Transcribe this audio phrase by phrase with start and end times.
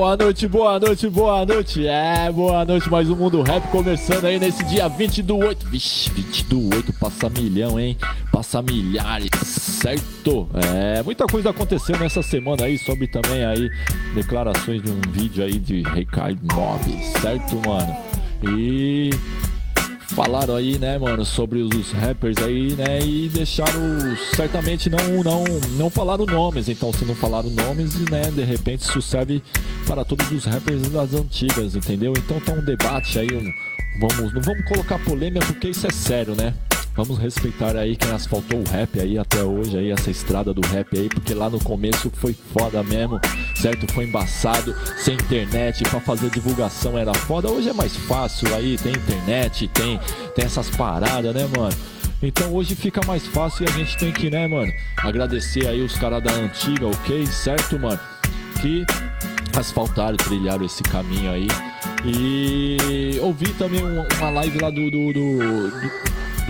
[0.00, 1.86] Boa noite, boa noite, boa noite.
[1.86, 5.66] É, boa noite, mais um Mundo Rap começando aí nesse dia 20 do 8.
[5.66, 7.98] Vixe, 20 do 8 passa milhão, hein?
[8.32, 10.48] Passa milhares, certo?
[10.54, 13.70] É, muita coisa aconteceu nessa semana aí, soube também aí
[14.14, 16.80] declarações de um vídeo aí de Ricardo Mob,
[17.20, 17.94] certo, mano?
[18.42, 19.10] E
[20.14, 23.80] falaram aí, né, mano, sobre os rappers aí, né, e deixaram
[24.34, 25.44] certamente não não
[25.76, 29.42] não falaram nomes, então se não falaram nomes, né, de repente isso serve
[29.86, 32.12] para todos os rappers das antigas, entendeu?
[32.16, 33.52] Então tá um debate aí, um,
[34.00, 36.54] vamos não vamos colocar polêmica porque isso é sério, né?
[37.02, 40.98] Vamos respeitar aí quem asfaltou o rap aí até hoje, aí, essa estrada do rap
[40.98, 43.18] aí, porque lá no começo foi foda mesmo,
[43.56, 43.90] certo?
[43.94, 47.48] Foi embaçado, sem internet, para fazer divulgação era foda.
[47.48, 49.98] Hoje é mais fácil aí, tem internet, tem,
[50.34, 51.74] tem essas paradas, né, mano?
[52.22, 55.96] Então hoje fica mais fácil e a gente tem que, né, mano, agradecer aí os
[55.96, 57.26] caras da antiga, ok?
[57.28, 57.98] Certo, mano?
[58.60, 58.84] Que
[59.58, 61.48] asfaltaram, trilharam esse caminho aí.
[62.04, 65.80] E ouvi também uma live lá do, do, do,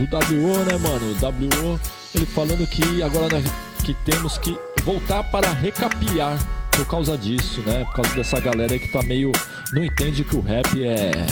[0.04, 1.12] do WO, né, mano?
[1.12, 1.80] O WO,
[2.14, 3.42] ele falando que agora
[3.84, 6.38] que temos que voltar para recapiar
[6.70, 7.84] por causa disso, né?
[7.84, 9.32] Por causa dessa galera que tá meio.
[9.72, 11.26] Não entende que o rap é,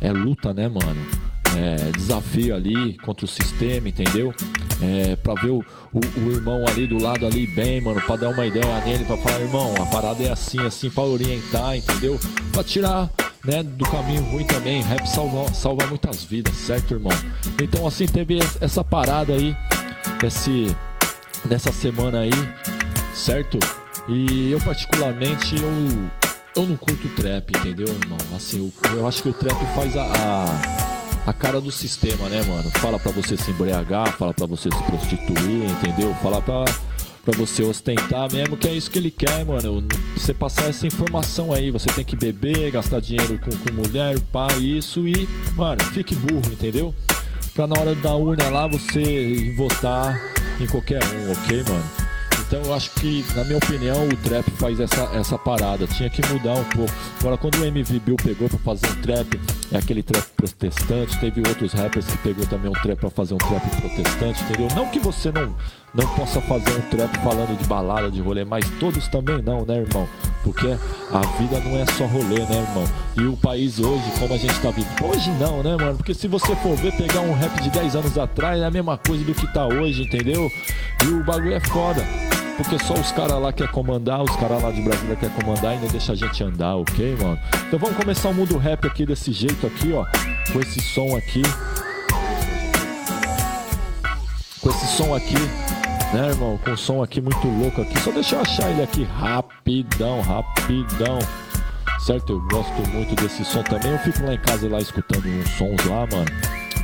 [0.00, 1.00] é luta, né, mano?
[1.56, 4.32] É desafio ali contra o sistema, entendeu?
[4.80, 8.28] É, pra ver o, o, o, irmão ali do lado ali bem, mano, pra dar
[8.28, 12.18] uma ideia nele, pra falar, irmão, a parada é assim, assim, pra orientar, entendeu?
[12.52, 13.10] Pra tirar
[13.44, 14.82] né, do caminho ruim também.
[14.82, 17.12] Rap salva, salva muitas vidas, certo, irmão?
[17.62, 19.56] Então, assim, teve essa parada aí,
[20.24, 20.74] esse,
[21.44, 22.32] nessa semana aí,
[23.14, 23.58] certo?
[24.08, 25.70] E eu, particularmente, eu,
[26.56, 28.18] eu não curto trap, entendeu, irmão?
[28.34, 32.42] Assim, eu, eu acho que o trap faz a, a, a, cara do sistema, né,
[32.42, 32.70] mano?
[32.72, 36.14] Fala pra você se embriagar, fala pra você se prostituir, entendeu?
[36.22, 36.64] Fala pra
[37.30, 39.84] para você ostentar mesmo, que é isso que ele quer, mano.
[40.16, 44.48] Você passar essa informação aí, você tem que beber, gastar dinheiro com, com mulher, pá,
[44.58, 46.94] isso e, mano, fique burro, entendeu?
[47.54, 50.20] Pra na hora da urna lá você votar
[50.60, 52.10] em qualquer um, ok, mano?
[52.50, 55.86] Então eu acho que, na minha opinião, o trap faz essa, essa parada.
[55.86, 56.92] Tinha que mudar um pouco.
[57.20, 61.16] Agora, quando o MV Bill pegou pra fazer um trap, é aquele trap protestante.
[61.20, 64.66] Teve outros rappers que pegou também um trap pra fazer um trap protestante, entendeu?
[64.74, 65.54] Não que você não,
[65.94, 69.78] não possa fazer um trap falando de balada, de rolê, mas todos também não, né,
[69.78, 70.08] irmão?
[70.44, 72.84] Porque a vida não é só rolê, né, irmão?
[73.16, 75.04] E o país hoje, como a gente tá vivendo.
[75.04, 75.96] Hoje não, né, mano?
[75.96, 78.96] Porque se você for ver, pegar um rap de 10 anos atrás, é a mesma
[78.96, 80.50] coisa do que tá hoje, entendeu?
[81.04, 82.04] E o bagulho é foda
[82.62, 85.78] porque só os caras lá quer comandar, os caras lá de Brasília quer comandar e
[85.78, 87.38] não deixa a gente andar, ok, mano?
[87.66, 90.04] Então vamos começar o mundo rap aqui desse jeito aqui, ó,
[90.52, 91.42] com esse som aqui.
[94.60, 95.36] Com esse som aqui,
[96.12, 96.58] né, irmão?
[96.64, 97.98] Com o som aqui muito louco aqui.
[98.00, 101.18] Só deixa eu achar ele aqui rapidão, rapidão.
[102.00, 102.32] Certo?
[102.32, 103.92] Eu gosto muito desse som também.
[103.92, 106.30] Eu fico lá em casa lá escutando uns sons lá, mano.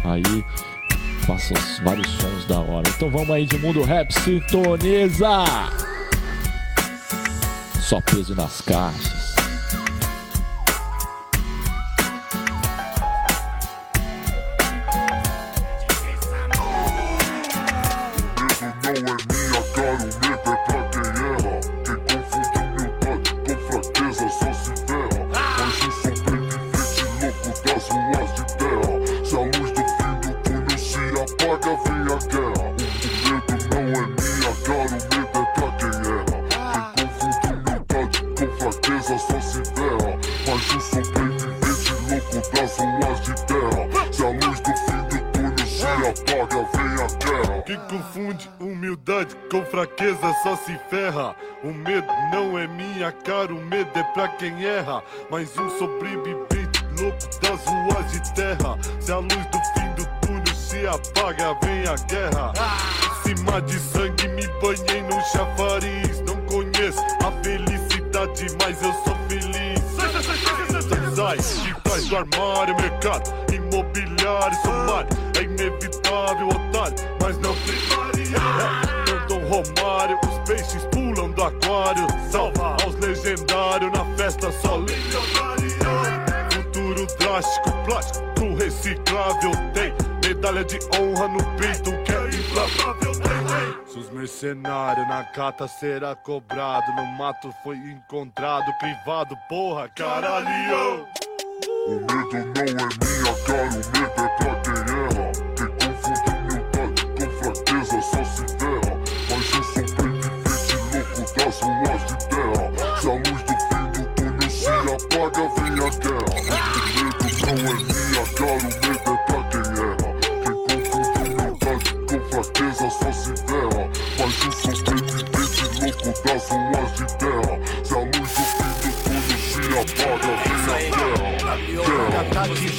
[0.05, 0.45] Aí
[1.27, 2.89] faça vários sons da hora.
[2.89, 5.45] Então vamos aí de mundo rap, sintoniza!
[7.81, 9.36] Só peso nas caixas.
[50.55, 51.35] Se ferra.
[51.65, 55.03] O medo não é minha cara, o medo é pra quem erra.
[55.31, 58.79] Mais um sobrevivente louco das ruas de terra.
[59.01, 62.53] Se a luz do fim do túnel se apaga, vem a guerra.
[63.23, 66.21] Cima de sangue me banhei no chafariz.
[66.21, 69.57] Não conheço a felicidade, mas eu sou feliz.
[71.17, 75.09] Sai de trás do armário, mercado imobiliário, sumário.
[75.39, 78.86] É inevitável, otário, mas não primária.
[79.29, 82.07] Dom Romário, peixes pulam do aquário.
[82.31, 84.79] Salva aos legendários na festa só
[86.53, 89.93] Futuro drástico, plástico, reciclável tem.
[90.27, 93.13] Medalha de honra no peito que é inflamável.
[93.87, 101.07] Se os mercenários na cata será cobrado, no mato foi encontrado, crivado, porra, caralho.
[101.87, 104.06] O medo não é minha cara, o medo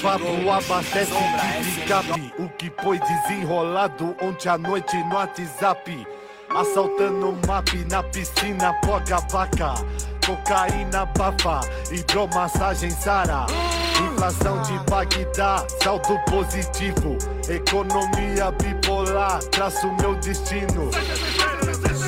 [0.07, 1.12] Cativapo abastece
[1.62, 6.07] de cap O que foi desenrolado ontem à noite no WhatsApp?
[6.50, 9.74] Assaltando o map na piscina, poga vaca.
[10.25, 11.59] Cocaína bafa,
[11.92, 13.48] hidromassagem sara.
[14.01, 17.18] Inflação de Bagdá, saldo positivo.
[17.50, 20.89] Economia bipolar, traço meu destino.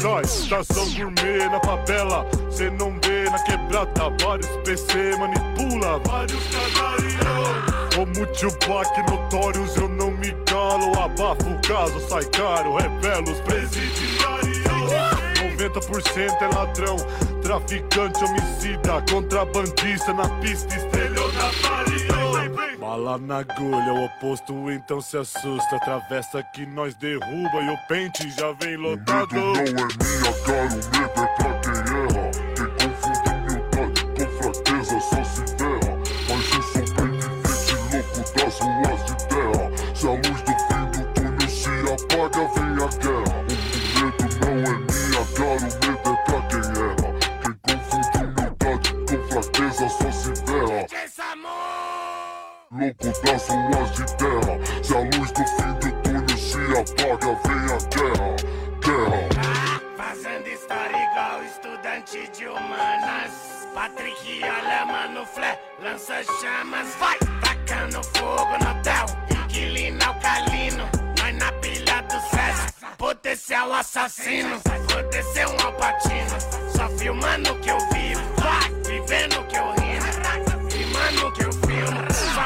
[0.01, 2.25] Nós, estação gourmet na favela.
[2.49, 7.68] Cê não vê na quebrada Vários PC manipula Vários canarios
[7.99, 10.97] como Tupac notórios, eu não me calo.
[10.97, 14.59] Abafo o caso, sai caro, revelo os presidiários.
[15.57, 16.95] 90% é ladrão,
[17.41, 22.07] traficante, homicida, contrabandista na pista, estelionatário.
[22.79, 25.75] Bala na agulha, o oposto então se assusta.
[25.75, 29.35] Atravessa que nós derruba e o pente já vem lotado.
[29.35, 31.73] O medo não é minha cara, o medo é pra quem
[32.17, 32.28] erra.
[52.79, 54.57] Louco das ruas de terra.
[54.81, 58.35] Se a luz do fim do túnel se apaga, vem a guerra.
[58.79, 59.81] Guerra.
[59.97, 63.67] Fazendo história igual estudante de humanas.
[63.75, 67.17] Patrick Alama no flare, lança chamas, vai!
[67.41, 70.89] Tacando fogo no hotel, inquilino alcalino.
[71.17, 74.57] Nós na pilha do César, potencial assassino.
[74.89, 76.39] Vou descer um alpatino,
[76.75, 78.21] só filmando o que eu vivo.
[78.37, 79.78] Vai, vivendo o que eu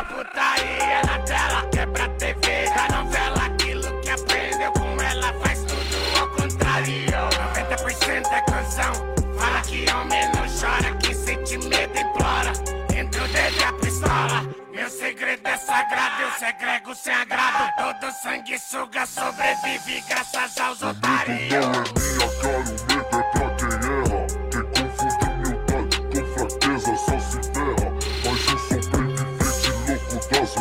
[0.04, 3.46] Só putaria na tela, quebra TV da novela.
[3.46, 7.06] Aquilo que aprendeu com ela faz tudo ao contrário.
[7.08, 8.94] 90% é canção,
[9.38, 12.52] fala que homem não chora, que sente medo implora.
[12.96, 14.42] Entre o dedo e a pistola,
[14.74, 17.74] meu segredo é sagrado, eu segrego sem agrado.
[17.78, 21.54] Todo sangue suga, sobrevive graças aos otários.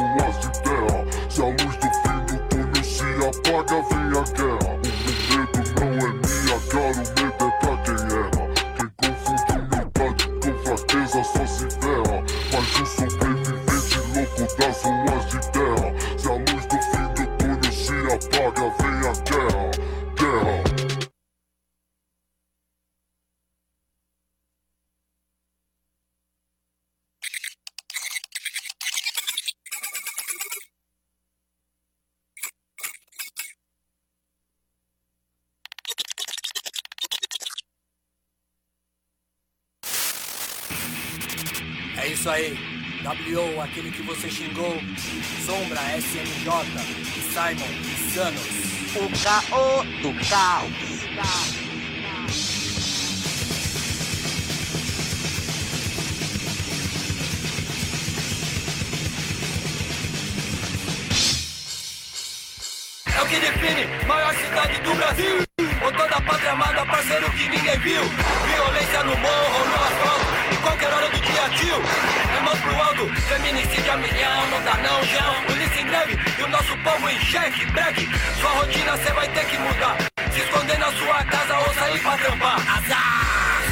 [0.03, 0.99] Ruas de terra.
[1.29, 4.73] Se a luz do fim do túnel se apaga, vem a guerra.
[4.73, 8.45] O medo não é minha cara, o medo é pra quem erra.
[8.77, 11.72] Quem confunde humildade com fraqueza só se
[42.43, 42.59] aí.
[43.03, 44.79] W.O., aquele que você xingou.
[45.45, 47.03] Sombra, SMJ.
[47.33, 48.73] Simon, Sanos.
[48.95, 50.73] O caô do caos.
[63.07, 65.43] É o que define maior cidade do Brasil.
[65.81, 68.03] Com toda a pátria amada, parceiro que ninguém viu.
[68.03, 72.22] Violência no morro, no asfalto, em qualquer hora do dia, tio.
[72.43, 75.43] É mãos pro alto, feminicídio a milhão, não dá não, João.
[75.47, 78.09] Polícia em greve e o nosso povo em xeque, breque.
[78.41, 79.97] Sua rotina cê vai ter que mudar.
[80.33, 82.57] Se esconder na sua casa ou sair pra trampar.
[82.57, 83.63] Azar!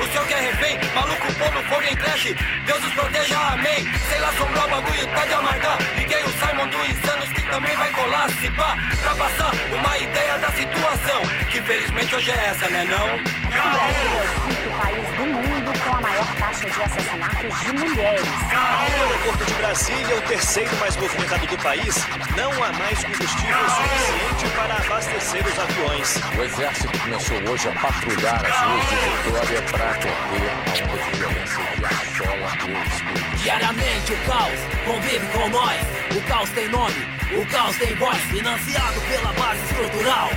[0.00, 2.34] O senhor que é refém, maluco pondo fogo em creche.
[2.66, 3.86] Deus os proteja, amém.
[4.08, 5.78] Sei lá, sobrou o bagulho, tá de amargar.
[5.96, 8.76] Liguei o Simon do Insanos que também vai colar, se pá.
[9.00, 11.22] Pra passar uma ideia da situação.
[11.50, 13.47] Que felizmente hoje é essa, né não?
[13.58, 17.72] O Brasil é o quinto país do mundo com a maior taxa de assassinatos de
[17.72, 18.24] mulheres.
[18.52, 21.96] No aeroporto de Brasília, o terceiro mais movimentado do país,
[22.36, 26.16] não há mais combustível suficiente para abastecer os aviões.
[26.38, 31.18] O exército começou hoje a patrulhar as ruas de Vitória para conter a onda de
[31.18, 33.38] violência que assola o.
[33.42, 35.80] Diariamente o caos convive com nós.
[36.16, 40.30] O caos tem nome, o caos tem voz, financiado pela base estrutural.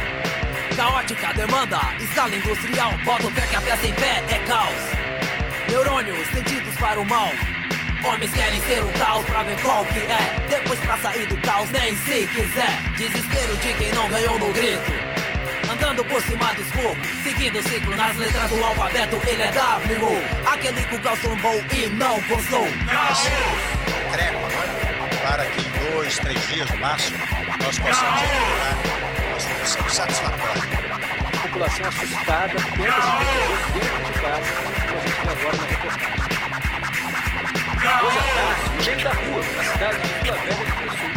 [0.76, 5.02] Caótica demanda, escala industrial, bota o pé que a peça em pé é caos.
[5.70, 7.30] Neurônios sentidos para o mal.
[8.04, 10.48] Homens querem ser o caos pra ver qual que é.
[10.50, 12.82] Depois pra sair do caos, nem se quiser.
[12.98, 14.92] Desespero de quem não ganhou no grito.
[15.72, 20.08] Andando por cima do escopo, seguindo o ciclo nas letras do alfabeto, ele é W.
[20.52, 22.68] Aquele que o caos tombou e não gostou.
[24.12, 24.52] trégua
[25.24, 27.18] para que em dois, três dias no máximo
[27.64, 29.01] nós possamos
[29.42, 30.22] equilibrar, nós possamos
[31.42, 34.50] população assustada, tenta se proteger dentro de casa,
[34.88, 36.22] como a gente vê agora na reportagem.
[37.82, 41.12] Hoje à tarde, no meio da rua, na cidade de Vila Velha do Sul,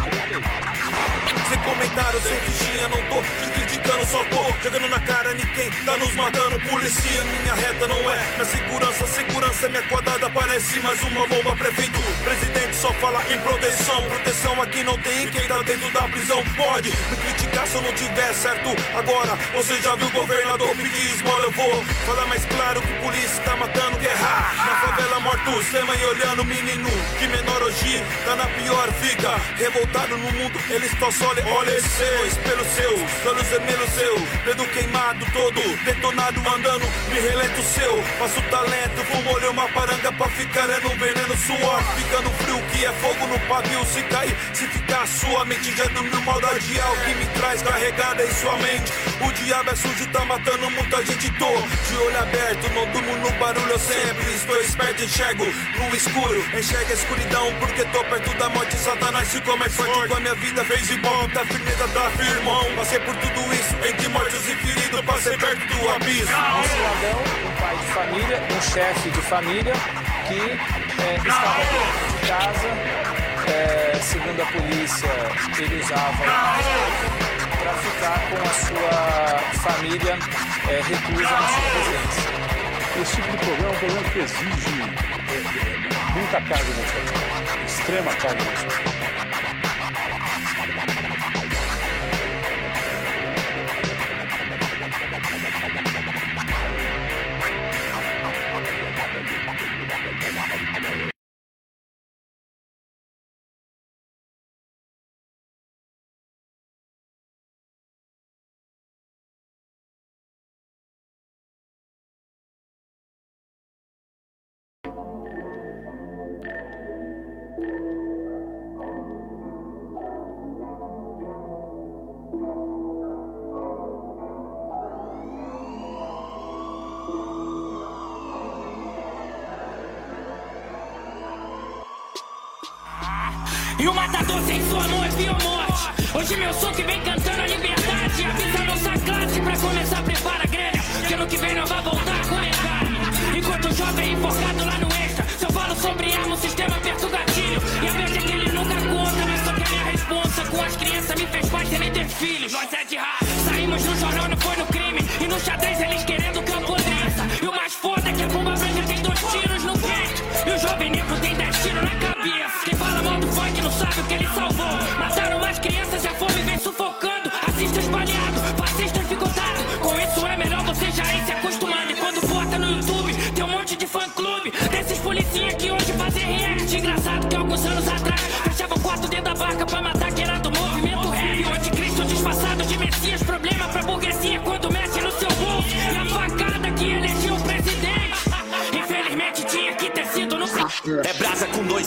[1.25, 3.21] de Sem comentário, sem fichinha, não tô
[4.05, 6.59] só tô jogando na cara quem tá nos matando.
[6.59, 11.55] Polícia, minha reta não é na segurança, segurança minha quadrada parece mais uma bomba.
[11.55, 14.01] Prefeito, presidente só fala em proteção.
[14.03, 16.43] Proteção aqui não tem quem tá dentro da prisão.
[16.55, 18.69] Pode me criticar se eu não tiver certo.
[18.97, 21.43] Agora, você já viu o governador pedir esmola?
[21.45, 24.53] Eu vou falar mais claro que polícia tá matando guerra.
[24.55, 26.89] Na favela, mortos, sem mãe olhando, menino.
[27.17, 30.59] Que menor hoje tá na pior, fica revoltado no mundo.
[30.69, 33.51] Eles só olha, olha seu, espelho seu, olhos
[33.85, 34.15] vermelhos seu,
[34.45, 40.27] dedo queimado todo, detonado andando, me relento seu, faço talento, fumo olho uma paranga pra
[40.29, 44.67] ficar é no veneno suor, ficando frio que é fogo no pavio, se cair, se
[44.67, 48.91] ficar sua mente já dormiu maldade é o que me traz carregada em sua mente,
[49.21, 51.51] o diabo é sujo, tá matando muita gente, tô
[51.87, 56.91] de olho aberto, não durmo no barulho, eu sempre estou esperto, enxergo no escuro, enxergo
[56.91, 60.07] a escuridão, porque tô perto da morte, satanás se come forte.
[60.09, 63.64] Com a minha vida, fez de bom, tá firmeza, tá firmão, passei por tudo isso,
[63.87, 66.35] entre mortos e feridos, passei perto do abismo.
[66.35, 69.73] Um cidadão, um pai de família, um chefe de família
[70.27, 70.39] que
[71.01, 72.69] é, estava dentro de casa,
[73.47, 75.09] é, segundo a polícia,
[75.59, 76.23] ele usava
[77.59, 78.93] para ficar com a sua
[79.61, 80.17] família
[80.69, 82.35] é, reclusa na sua residência.
[83.01, 84.75] Esse tipo de problema é um problema que exige
[86.13, 88.95] muita carga emocional, extrema carga emocional.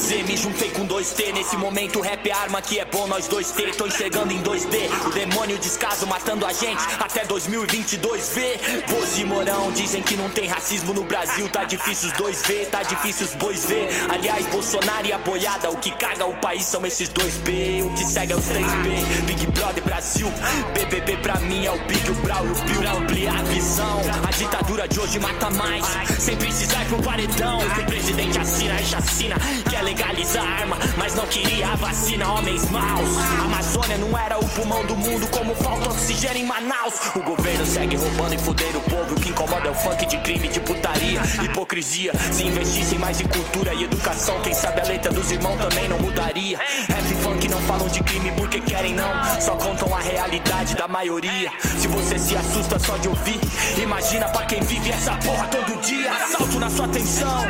[0.09, 1.33] Z, me juntei com dois T.
[1.35, 3.75] Nesse momento, rap é arma que é bom nós dois ter.
[3.75, 8.59] Tô enxergando em 2D, o demônio descaso matando a gente até 2022 V.
[8.89, 11.47] Pose e Morão dizem que não tem racismo no Brasil.
[11.51, 13.87] Tá difícil os dois ver, tá difícil os bois ver.
[14.09, 17.83] Aliás, Bolsonaro e a boiada, o que caga o país são esses dois B.
[17.83, 19.27] O que segue é os 3B.
[19.27, 20.33] Big Brother Brasil,
[20.73, 22.81] BBB pra mim é o Big o Brau e o Bill.
[22.81, 25.85] Pra ampliar a visão, a ditadura de hoje mata mais.
[26.19, 27.59] Sem precisar ir pro paredão.
[27.59, 29.37] O presidente assina a chacina,
[29.69, 32.33] quer legalizar a arma, mas não queria a vacina.
[32.33, 36.95] Homens maus, a Amazônia não era o pulmão do mundo, como falta oxigênio em Manaus.
[37.17, 39.15] O governo segue roubando e fudendo o povo.
[39.15, 42.13] O que incomoda é o funk de crime, de putaria, hipocrisia.
[42.31, 45.99] Se investissem mais em cultura e educação, quem sabe a letra dos irmãos também não
[45.99, 46.59] mudaria.
[46.59, 49.41] Rap funk não falam de crime porque querem, não.
[49.41, 51.51] Só contam a realidade da maioria.
[51.61, 53.41] Se você se assusta só de ouvir,
[53.83, 56.13] imagina pra quem vive essa porra todo dia.
[56.13, 57.45] Assalto na sua atenção,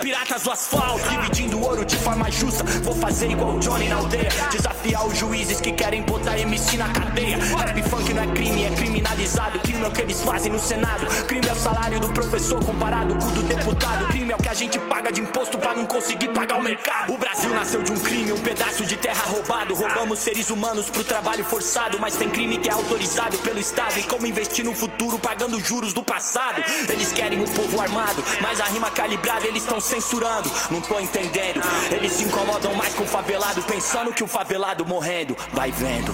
[0.00, 2.64] piratas do asfalto, dividindo ouro de forma justa.
[2.82, 4.28] Vou fazer igual o Johnny na aldeia.
[4.50, 7.38] Desafiar os juízes que querem botar MC na cadeia.
[7.38, 9.58] Rap funk não é crime, é criminalizado.
[9.60, 11.06] Crime é o que eles fazem no Senado.
[11.26, 14.06] Crime é o salário do professor comparado com o do deputado.
[14.08, 17.12] Crime é o que a gente paga de imposto pra não conseguir pagar o mercado.
[17.12, 19.74] O Brasil nasceu de um crime, um pedaço de terra roubado.
[19.74, 21.98] Roubamos seres humanos pro trabalho forçado.
[22.00, 23.98] Mas tem crime que é autorizado pelo Estado.
[23.98, 26.62] E como investir no futuro pagando juros do passado?
[26.88, 30.50] Eles querem o povo armado, mas a rima calibrada eles estão censurando.
[30.70, 31.60] Não tô entendendo.
[31.90, 35.36] Eles se incomodam mais com o favelado, pensando que o favelado morrendo.
[35.52, 36.12] Vai vendo.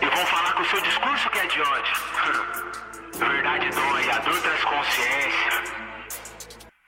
[0.00, 1.94] E vão falar que o seu discurso que é de ódio.
[3.14, 5.72] Despertador das consciências.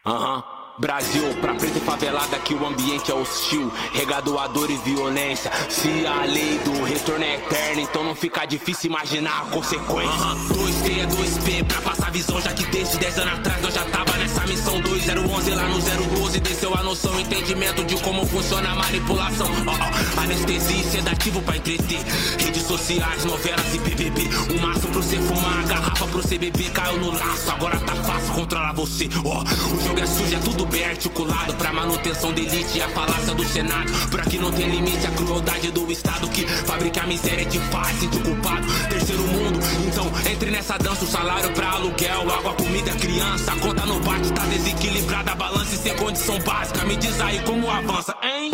[0.04, 0.36] Aham.
[0.36, 0.56] Uhum.
[0.78, 5.50] Brasil, pra preto e favelada que o ambiente é hostil, regadoador e violência.
[5.70, 10.12] Se a lei do retorno é eterna, então não fica difícil imaginar a consequência.
[10.12, 10.52] Uh -huh.
[10.52, 14.15] 2T é 2P pra passar visão, já que desde 10 anos atrás nós já tava
[14.46, 14.80] missão.
[14.80, 19.46] 2011 lá no 012 desceu a noção, entendimento de como funciona a manipulação.
[19.46, 20.22] Uh -uh.
[20.22, 22.00] Anestesia e sedativo pra entreter.
[22.38, 24.22] Redes sociais, novelas e BBB.
[24.54, 26.70] O máximo pra você fumar, a garrafa pro você beber.
[26.70, 29.08] Caiu no laço, agora tá fácil controlar você.
[29.24, 32.88] Ó, o jogo é sujo, é tudo bem articulado pra manutenção da elite e a
[32.88, 33.90] falácia do Senado.
[34.10, 37.98] Por aqui não tem limite a crueldade do Estado que fabrica a miséria de paz,
[37.98, 38.66] sinto culpado.
[38.88, 43.52] Terceiro mundo, então entre nessa dança o salário pra aluguel, água, comida, criança.
[43.56, 46.84] Conta no bate, tá desequilibrada, a balança e sem condição básica.
[46.84, 48.50] Me diz aí como avança, hein?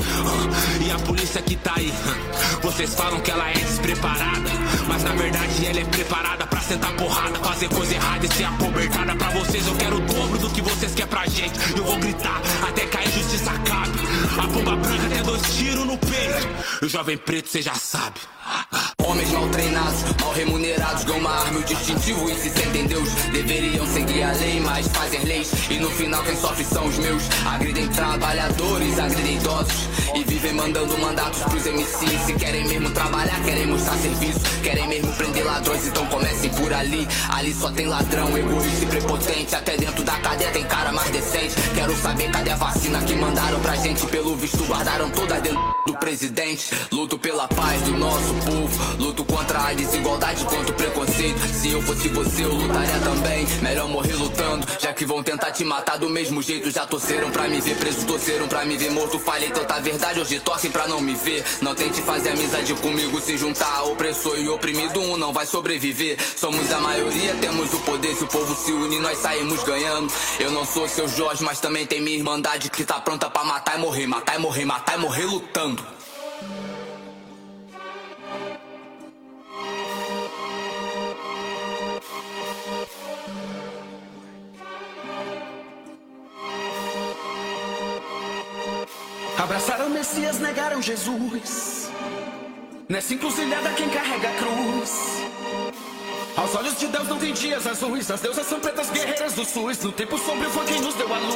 [0.81, 1.93] E a polícia que tá aí,
[2.63, 4.51] vocês falam que ela é despreparada,
[4.89, 9.17] mas na verdade ela é preparada pra sentar porrada, fazer coisa errada e ser acobertada
[9.17, 9.67] pra vocês.
[9.67, 11.59] Eu quero o dobro do que vocês querem pra gente.
[11.77, 13.99] Eu vou gritar até que a injustiça acabe.
[14.39, 16.49] A bomba branca até dois tiros no peito.
[16.81, 18.21] E o jovem preto, cê já sabe.
[19.05, 23.09] Homens mal treinados, mal remunerados, ganham uma arma o distintivo e se sentem Deus.
[23.33, 25.51] Deveriam seguir a lei, mas fazem leis.
[25.71, 27.23] E no final quem sofre são os meus.
[27.47, 29.89] Agridem trabalhadores, agridem idosos.
[30.15, 32.23] E vivem mandando mandatos pros MCs.
[32.27, 34.41] Se querem mesmo trabalhar, querem mostrar serviço.
[34.63, 37.09] Querem mesmo prender ladrões, então comecem por ali.
[37.31, 39.55] Ali só tem ladrão, egoísta e prepotente.
[39.55, 41.55] Até dentro da cadeia tem cara mais decente.
[41.75, 44.07] Quero saber cadê a vacina que mandaram pra gente.
[44.07, 46.71] Pelo visto guardaram toda dentro do presidente.
[46.91, 49.03] Luto pela paz do nosso povo.
[49.03, 51.39] Luto contra a desigualdade, contra o preconceito.
[51.49, 53.47] Se eu fosse você, eu lutaria também.
[53.61, 56.71] Melhor morrer lutando, já que vão tentar te matar do mesmo jeito.
[56.71, 59.19] Já torceram pra me ver preso, torceram pra me ver morto.
[59.19, 61.45] Falei tanta verdade, hoje torcem pra não me ver.
[61.61, 63.83] Não tente fazer amizade comigo, se juntar.
[63.85, 66.17] Opressor e oprimido, um não vai sobreviver.
[66.37, 68.15] Somos a maioria, temos o poder.
[68.15, 70.13] Se o povo se une, nós saímos ganhando.
[70.39, 73.79] Eu não sou seu Jorge, mas também tem minha irmandade que tá pronta pra matar
[73.79, 75.83] e morrer, matar e morrer, matar e morrer lutando.
[89.39, 91.91] Abraçaram Messias, negaram Jesus.
[92.89, 95.23] Nessa encruzilhada quem carrega a cruz.
[96.37, 98.11] Aos olhos de Deus não tem dias azuis.
[98.11, 99.83] As deusas são pretas guerreiras do SUS.
[99.83, 101.32] No tempo sombrio foi quem nos deu a luz.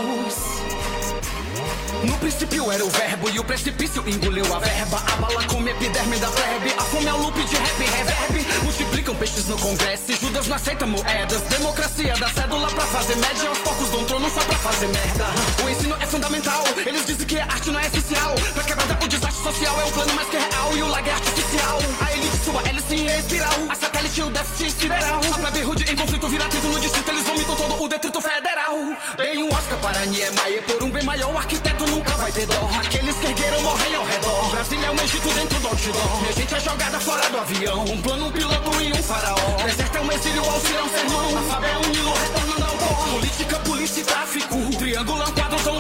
[2.06, 5.02] No princípio era o verbo e o precipício engoliu a verba.
[5.12, 6.72] A bala come epiderme da plebe.
[6.78, 8.46] A fome é o loop de rap reverb.
[8.62, 10.12] Multiplicam peixes no congresso.
[10.20, 11.40] Judas não aceita moedas.
[11.42, 13.48] Democracia da cédula pra fazer média.
[13.48, 15.26] Aos poucos dão trono só pra fazer merda.
[15.64, 16.62] O ensino é fundamental.
[16.86, 18.34] Eles dizem que a arte não é essencial.
[18.54, 20.76] Pra quebrar o desastre social é um plano mais que real.
[20.76, 21.78] E o lag é artificial.
[22.00, 23.58] A elite sua hélice em espiral.
[23.68, 25.20] A satélite o déficit sideral.
[25.34, 27.10] A plebe rude em conflito vira título no distrito.
[27.10, 28.76] Eles vomitam todo o detrito federal.
[29.16, 31.36] Dei um Oscar para Niemeyer por um bem maior.
[31.36, 32.68] Arquiteto nunca vai ter dó.
[32.78, 34.50] Aqueles que ergueram morrem ao redor.
[34.50, 36.20] Brasília é um Egito dentro do outdoor.
[36.20, 37.84] Minha gente é jogada fora do avião.
[37.84, 39.56] Um plano, um piloto e um faraó.
[39.64, 41.38] Deserto é um exílio ao ser um sermão.
[41.38, 42.94] A Fábio é um Nilo retornando ao pó.
[43.12, 44.56] Política, polícia e tráfico.
[44.78, 45.76] Triângulo é um quadro tão.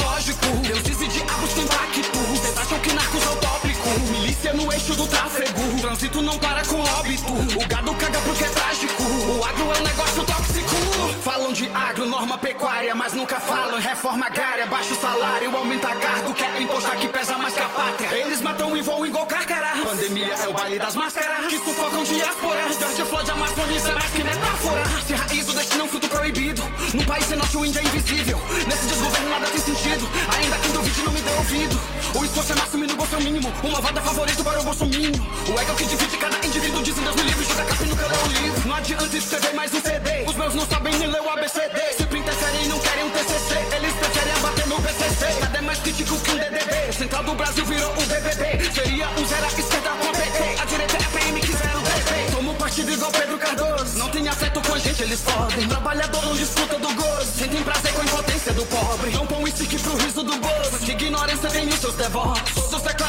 [0.62, 2.18] Deuses e diabos têm pacto.
[2.30, 3.75] Vocês acham que narcos é utópico?
[4.10, 5.80] Milícia no eixo do tráfego.
[5.80, 7.32] Trânsito não para com óbito.
[7.32, 9.02] O gado caga porque é trágico.
[9.02, 10.76] O agro é um negócio tóxico.
[11.22, 14.66] Falam de agro, norma pecuária, mas nunca falam reforma agrária.
[14.66, 18.08] Baixo salário, aumenta cargo, quer impostar que pesa mais que a pátria.
[18.14, 19.72] Eles matam e voam igual carcará.
[19.82, 22.76] Pandemia é o baile das máscaras, que sufocam diásporas.
[22.76, 24.82] Dante flor de Amazônia, é mais que metáfora.
[25.06, 26.62] Se raiz o destino é um fruto proibido.
[26.94, 28.40] No país sem norte, o índio é invisível.
[28.66, 30.08] Nesse desgoverno nada tem sentido.
[30.36, 31.80] Ainda que duvide, não me dê ouvido.
[32.14, 33.52] O esforço é máximo e no bolso é o mínimo.
[33.62, 35.12] Uma voda favorito para o bolsomínio.
[35.48, 38.16] O ego que divide cada indivíduo, dizem Deus me livre, joga capa e nunca lê
[38.16, 38.68] o livro.
[38.68, 40.24] Não adianta escrever mais um CD.
[40.26, 41.80] Os meus não sabem nem ler o ABCD.
[41.98, 43.76] Sempre interferem e não querem um TCC.
[43.76, 45.40] Eles preferem abater no PCC.
[45.40, 46.92] Nada é mais crítico que um DDD.
[46.92, 48.70] Central do Brasil virou o BBB.
[48.72, 50.62] Seria um zero à esquerda com a PT.
[50.62, 52.32] A direita é PM que zero DP.
[52.32, 53.98] Tomo partido igual Pedro Cardoso.
[53.98, 55.68] Não tem afeto com a gente, eles podem.
[55.68, 57.32] Trabalhador não disputa do gozo.
[57.38, 59.10] Sentem prazer com a impotência do pobre.
[59.10, 60.78] Dão pão e stick pro riso do bozo.
[60.84, 62.55] Que ignorância tem os seus devotos.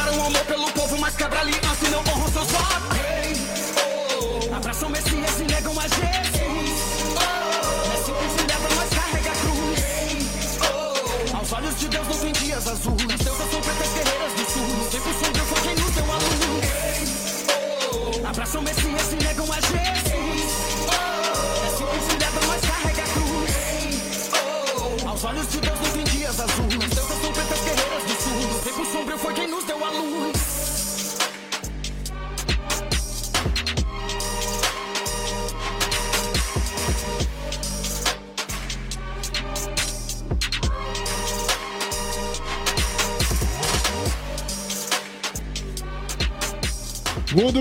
[0.08, 2.17] Declaram amor pelo povo, mas quebra aliança e não honram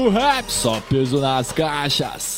[0.09, 2.36] Rap, só peso nas caixas.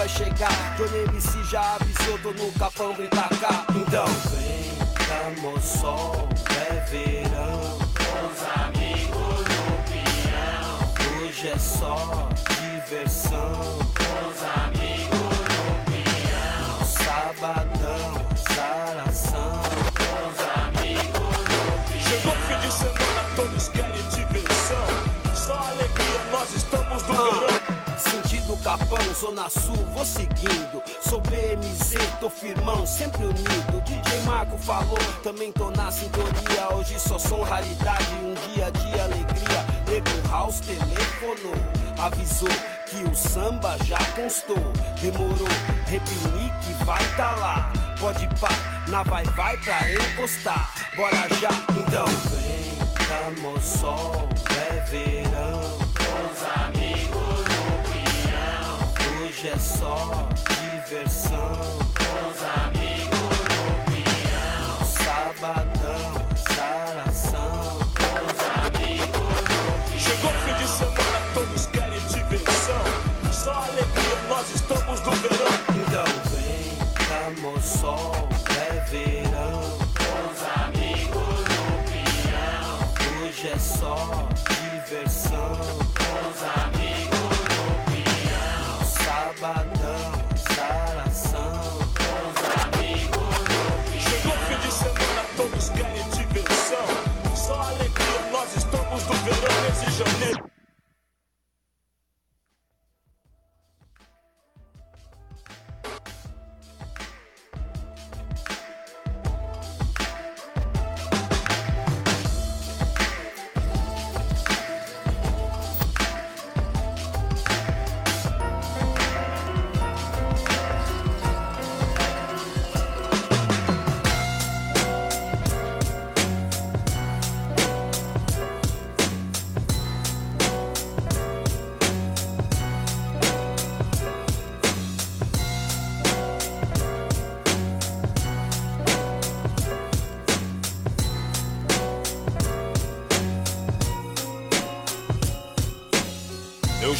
[0.00, 0.76] Vai chegar.
[0.78, 3.66] Johnny MC já avisou, tô no capão, grita cá.
[3.76, 4.72] Então vem,
[5.06, 7.78] camo sol, é verão.
[8.24, 11.26] Os amigos no peão.
[11.26, 12.28] Hoje é só
[12.62, 13.78] diversão.
[14.24, 16.84] Os amigos no peão.
[16.86, 19.60] Sabadão, zaração.
[20.00, 22.00] Os amigos no peão.
[22.08, 24.86] Chegou fim de semana, todos querem diversão.
[25.34, 27.59] Só alegria, nós estamos no verão.
[28.62, 30.82] Capão, Zona Sul, vou seguindo.
[31.00, 33.80] Sou BMZ, tô firmão, sempre unido.
[33.84, 36.76] DJ Marco falou, também tô na sintonia.
[36.76, 39.66] Hoje só som raridade, um dia de alegria.
[39.88, 41.54] Nego House telefonou,
[41.98, 42.48] avisou
[42.86, 44.72] que o samba já constou.
[45.00, 45.48] Demorou,
[45.86, 47.72] Repinique vai tá lá.
[47.98, 48.50] Pode pá,
[48.88, 50.70] na vai vai pra encostar.
[50.96, 55.89] Bora já, então vem, Camosol, é verão.
[59.40, 60.28] Hoje é só
[60.60, 61.52] diversão.
[62.28, 64.84] Os amigos no pinhão.
[64.84, 66.12] Sabadão,
[66.52, 67.78] zaração.
[68.20, 69.98] Os amigos no pinhão.
[69.98, 72.84] Chegou o fim de semana, todos querem diversão.
[73.32, 75.52] Só alegria, nós estamos no verão.
[75.70, 76.76] Então vem,
[77.08, 79.60] Camosol, é verão.
[80.28, 83.26] Os amigos no pinhão.
[83.26, 84.28] Hoje é só
[84.84, 85.52] diversão.
[86.28, 86.79] Os amigos
[99.70, 100.59] no verão nesse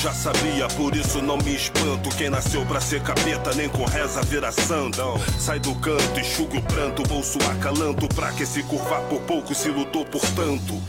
[0.00, 2.08] já sabia, por isso não me espanto.
[2.16, 4.98] Quem nasceu pra ser capeta, nem com reza vira santo.
[5.38, 8.08] Sai do canto, enxuga o pranto, bolso acalanto.
[8.08, 10.82] Pra que se curvar por pouco se lutou por tanto?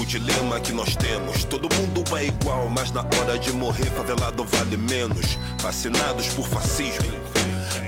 [0.00, 4.44] O dilema que nós temos, todo mundo é igual, mas na hora de morrer, favelado
[4.44, 5.38] vale menos.
[5.60, 7.12] Fascinados por fascismo.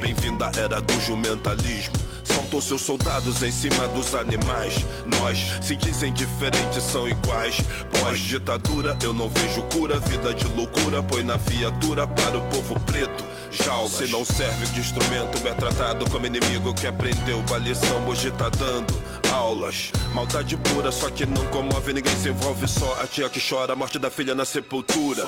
[0.01, 2.08] Bem-vindo à era do jumentalismo.
[2.49, 4.83] Saltou seus soldados em cima dos animais.
[5.21, 7.57] Nós se dizem diferentes, são iguais.
[8.01, 10.01] Pós-ditadura, eu não vejo cura.
[10.01, 13.23] Vida de loucura, põe na viatura para o povo preto.
[13.51, 13.93] Jaulas.
[13.93, 18.09] Se não serve de instrumento, é tratado como inimigo que aprendeu a lição.
[18.09, 18.95] Hoje tá dando
[19.31, 19.93] aulas.
[20.15, 22.17] Maldade pura, só que não comove ninguém.
[22.17, 25.23] Se envolve só a tia que chora a morte da filha na sepultura.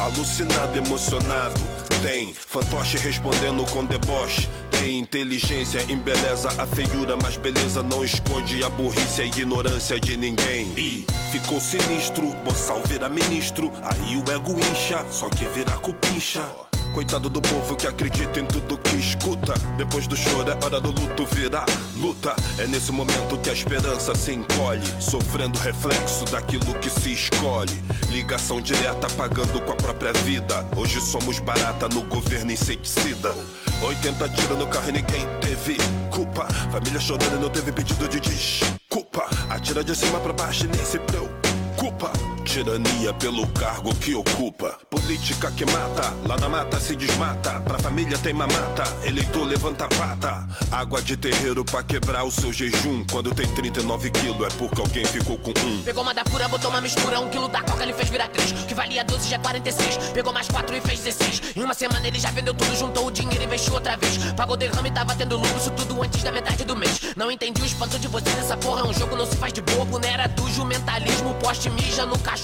[0.00, 1.60] Alucinado, emocionado.
[2.02, 4.48] Tem fantoche respondendo com deboche.
[4.78, 10.16] Tem inteligência, embeleza a feiura, mas beleza não esconde a burrice e a ignorância de
[10.16, 10.72] ninguém.
[10.76, 16.67] E ficou sinistro, boçal vira ministro, aí o ego incha, só que vira cupincha.
[16.94, 19.54] Coitado do povo que acredita em tudo que escuta.
[19.76, 22.34] Depois do choro é hora do luto virar luta.
[22.58, 27.82] É nesse momento que a esperança se encolhe, sofrendo reflexo daquilo que se escolhe.
[28.10, 30.66] Ligação direta pagando com a própria vida.
[30.76, 33.34] Hoje somos barata no governo inseticida.
[33.82, 35.76] 80 tiros no carro e ninguém teve
[36.10, 36.46] culpa.
[36.70, 39.28] Família chorando e não teve pedido de desculpa.
[39.48, 42.37] Atira de cima pra baixo e nem se preocupa.
[42.48, 44.78] Tirania pelo cargo que ocupa.
[44.88, 47.60] Política que mata, lá na mata se desmata.
[47.60, 50.48] Pra família tem mamata, eleitor levanta a pata.
[50.72, 53.04] Água de terreiro pra quebrar o seu jejum.
[53.12, 55.82] Quando tem 39 quilos é porque alguém ficou com um.
[55.82, 57.20] Pegou uma da pura, botou uma mistura.
[57.20, 58.50] Um quilo da coca ele fez virar três.
[58.52, 59.96] Que valia 12 já é 46.
[60.14, 61.54] Pegou mais quatro e fez 16.
[61.54, 64.16] Em uma semana ele já vendeu tudo, juntou o dinheiro e investiu outra vez.
[64.32, 67.14] Pagou derrame e tava tendo lucro, isso tudo antes da metade do mês.
[67.14, 69.60] Não entendi o espanto de vocês, essa porra é um jogo, não se faz de
[69.60, 69.98] bobo.
[69.98, 72.37] Não era do mentalismo, poste mija no cachorro.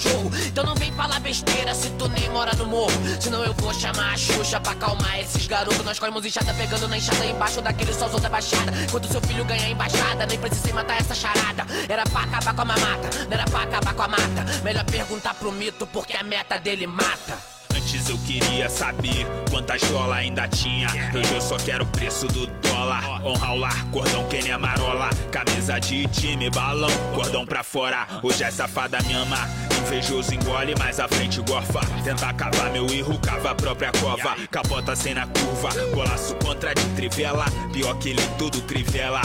[0.46, 2.92] Então não vem falar besteira se tu nem mora no morro.
[3.20, 5.84] Senão eu vou chamar a Xuxa pra acalmar esses garotos.
[5.84, 8.72] Nós corremos enxada pegando na enxada embaixo daquele solzão da baixada.
[8.82, 11.66] Enquanto seu filho ganha embaixada, nem precisei matar essa charada.
[11.88, 14.44] Era pra acabar com a mamata, não era pra acabar com a mata.
[14.62, 17.53] Melhor perguntar pro mito porque a meta dele mata.
[17.84, 20.88] Antes eu queria saber quantas dólar ainda tinha.
[21.14, 23.22] Hoje eu só quero o preço do dólar.
[23.22, 25.10] Honrar o lar, cordão que nem a marola.
[25.30, 28.06] Camisa de time, balão, cordão pra fora.
[28.22, 29.36] Hoje a safada me ama.
[29.82, 31.80] Invejoso engole, mais à frente gorfa.
[32.02, 34.34] Tenta acabar meu erro, cava a própria cova.
[34.50, 37.44] Capota sem na curva, golaço contra de trivela.
[37.70, 39.20] Pior que ele tudo crivela.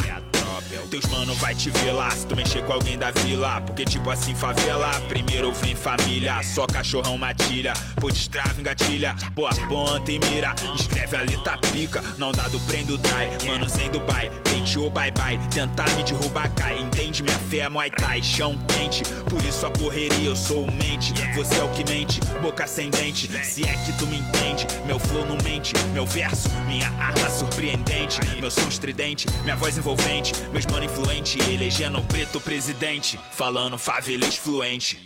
[0.90, 3.62] Teus mano vai te lá se tu mexer com alguém da vila.
[3.62, 6.42] Porque tipo assim, favela, primeiro vem família.
[6.42, 9.16] Só cachorrão matilha, pô destrava, engatilha.
[9.36, 12.04] Pô, ponta e mira, escreve a letra pica.
[12.18, 14.32] Não dá do prendo dai, mano sem Dubai.
[14.44, 16.80] Pente ou bye bye, tentar me derrubar cai.
[16.80, 17.22] Entende?
[17.22, 19.04] Minha fé é Muay Thai, chão quente.
[19.30, 21.14] Por isso a correria, eu sou o mente.
[21.36, 23.30] Você é o que mente, boca sem dente.
[23.44, 25.74] Se é que tu me entende, meu flow não mente.
[25.94, 28.20] Meu verso, minha arma surpreendente.
[28.40, 30.34] Meu som estridente, minha voz envolvente.
[30.52, 33.20] Meus mano influente, elegendo o preto presidente.
[33.32, 34.98] Falando favelês fluente.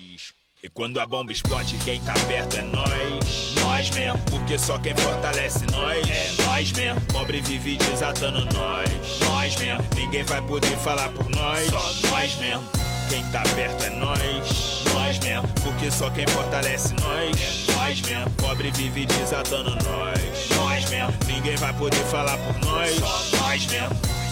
[0.61, 3.55] E quando a bomba explode, quem tá perto é nós.
[3.61, 6.07] Nós mesmo, porque só quem fortalece nós.
[6.07, 7.01] É nós mesmo.
[7.11, 8.89] Pobre vive desatando nós.
[9.19, 9.83] Nós mesmo.
[9.95, 11.69] Ninguém vai poder falar por nós.
[11.69, 12.63] Só nós mesmo.
[13.09, 14.83] Quem tá perto é nós.
[14.93, 15.47] Nós mesmo.
[15.63, 17.69] Porque só quem fortalece nós.
[17.69, 18.29] É nós mesmo.
[18.31, 20.49] Pobre vive desatando nós.
[20.55, 21.13] Nós mesmo.
[21.27, 22.95] Ninguém vai poder falar por nós.
[22.95, 24.22] Só nós mesmo.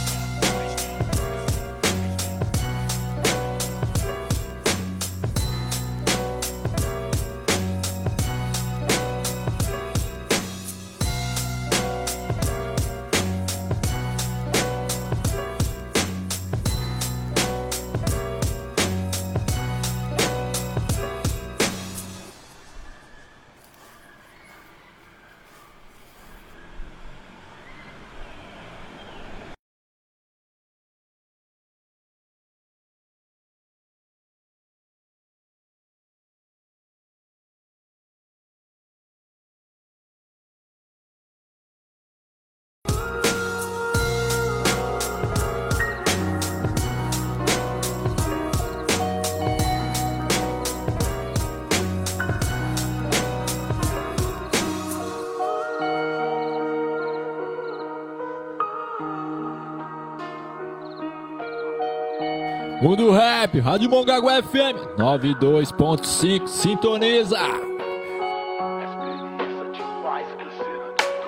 [62.82, 67.38] Mundo Rap, Rádio Mongaguá FM 92.5, sintoniza!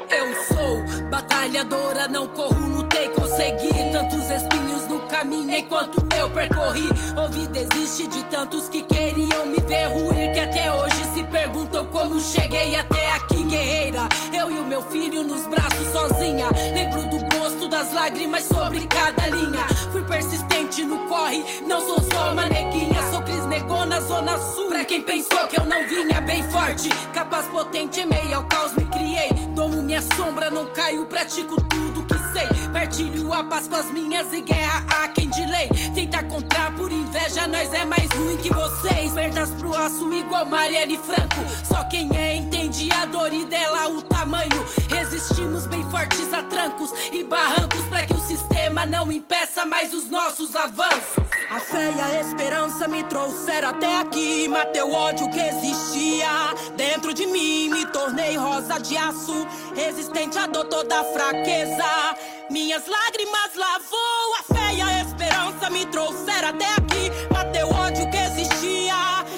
[0.09, 6.89] Eu sou batalhadora, não corro, lutei, consegui tantos espinhos no caminho enquanto eu percorri.
[7.15, 12.19] Ouvi desiste de tantos que queriam me ver ruir, que até hoje se perguntam como
[12.19, 13.11] cheguei até
[13.53, 14.09] guerreira.
[14.33, 16.47] Eu e o meu filho nos braços sozinha.
[16.73, 19.65] Lembro do gosto das lágrimas sobre cada linha.
[19.91, 22.99] Fui persistente no corre, não sou só uma neguinha.
[23.11, 24.69] Sou Cris Negona, Zona Sul.
[24.69, 28.73] Pra quem pensou que eu não vinha bem forte, capaz potente, em meio ao caos
[28.73, 29.29] me criei.
[29.53, 32.02] Domo minha sombra, não caio, pratico tudo
[32.33, 32.47] sei.
[32.71, 35.69] Partilho a paz com as minhas e guerra a quem de lei.
[35.93, 39.13] Tenta contar por inveja, nós é mais ruim que vocês.
[39.13, 41.43] Perdas pro aço igual Marielle Franco.
[41.63, 44.65] Só quem é entende a dor e dela o tamanho.
[44.89, 50.09] Resistimos bem fortes a trancos e barrancos pra que o sistema não impeça mais os
[50.09, 51.23] nossos avanços.
[51.49, 54.47] A fé e a esperança me trouxeram até aqui.
[54.47, 56.27] Matei o ódio que existia
[56.75, 57.69] dentro de mim.
[57.69, 62.12] Me tornei rosa de aço, resistente à dor toda fraqueza.
[62.49, 64.35] Minhas lágrimas lavou.
[64.39, 67.09] A fé e a esperança me trouxeram até aqui.
[67.31, 68.95] Matei o ódio que existia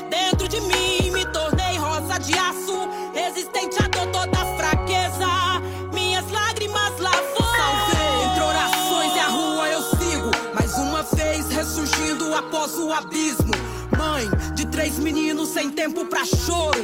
[0.09, 1.11] dentro de mim.
[1.11, 5.27] Me tornei rosa de aço, resistente à dor toda fraqueza.
[5.93, 7.45] Minhas lágrimas lavou.
[7.55, 10.31] Salvei entre orações e a rua eu sigo.
[10.53, 13.53] Mais uma vez ressurgindo após o abismo.
[13.97, 16.83] Mãe de três meninos sem tempo pra choro.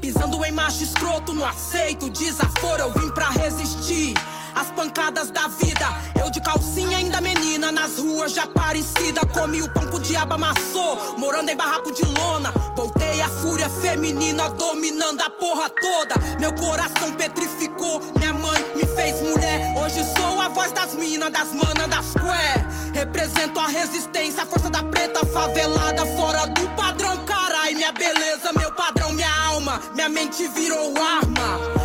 [0.00, 2.80] Pisando em macho escroto, não aceito desaforo.
[2.80, 4.14] Eu vim pra resistir.
[4.58, 5.86] As pancadas da vida,
[6.20, 7.70] eu de calcinha ainda menina.
[7.70, 9.20] nas ruas de Aparecida.
[9.32, 12.50] Comi o pão que o diabo amassou, morando em barraco de lona.
[12.74, 16.16] Voltei a fúria feminina, dominando a porra toda.
[16.40, 19.76] Meu coração petrificou, minha mãe me fez mulher.
[19.78, 22.98] Hoje sou a voz das minas, das manas, das qué.
[22.98, 27.74] Represento a resistência, a força da preta favelada, fora do padrão, carai.
[27.74, 31.78] Minha beleza, meu padrão, minha alma, minha mente virou arma.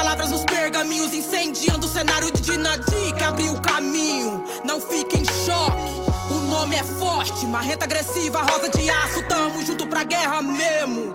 [0.00, 4.42] Palavras nos pergaminhos, incendiando o cenário de Dinadi que abriu o caminho.
[4.64, 6.00] Não fique em choque.
[6.30, 11.14] O nome é forte, marreta agressiva, rosa de aço, tamo junto pra guerra mesmo.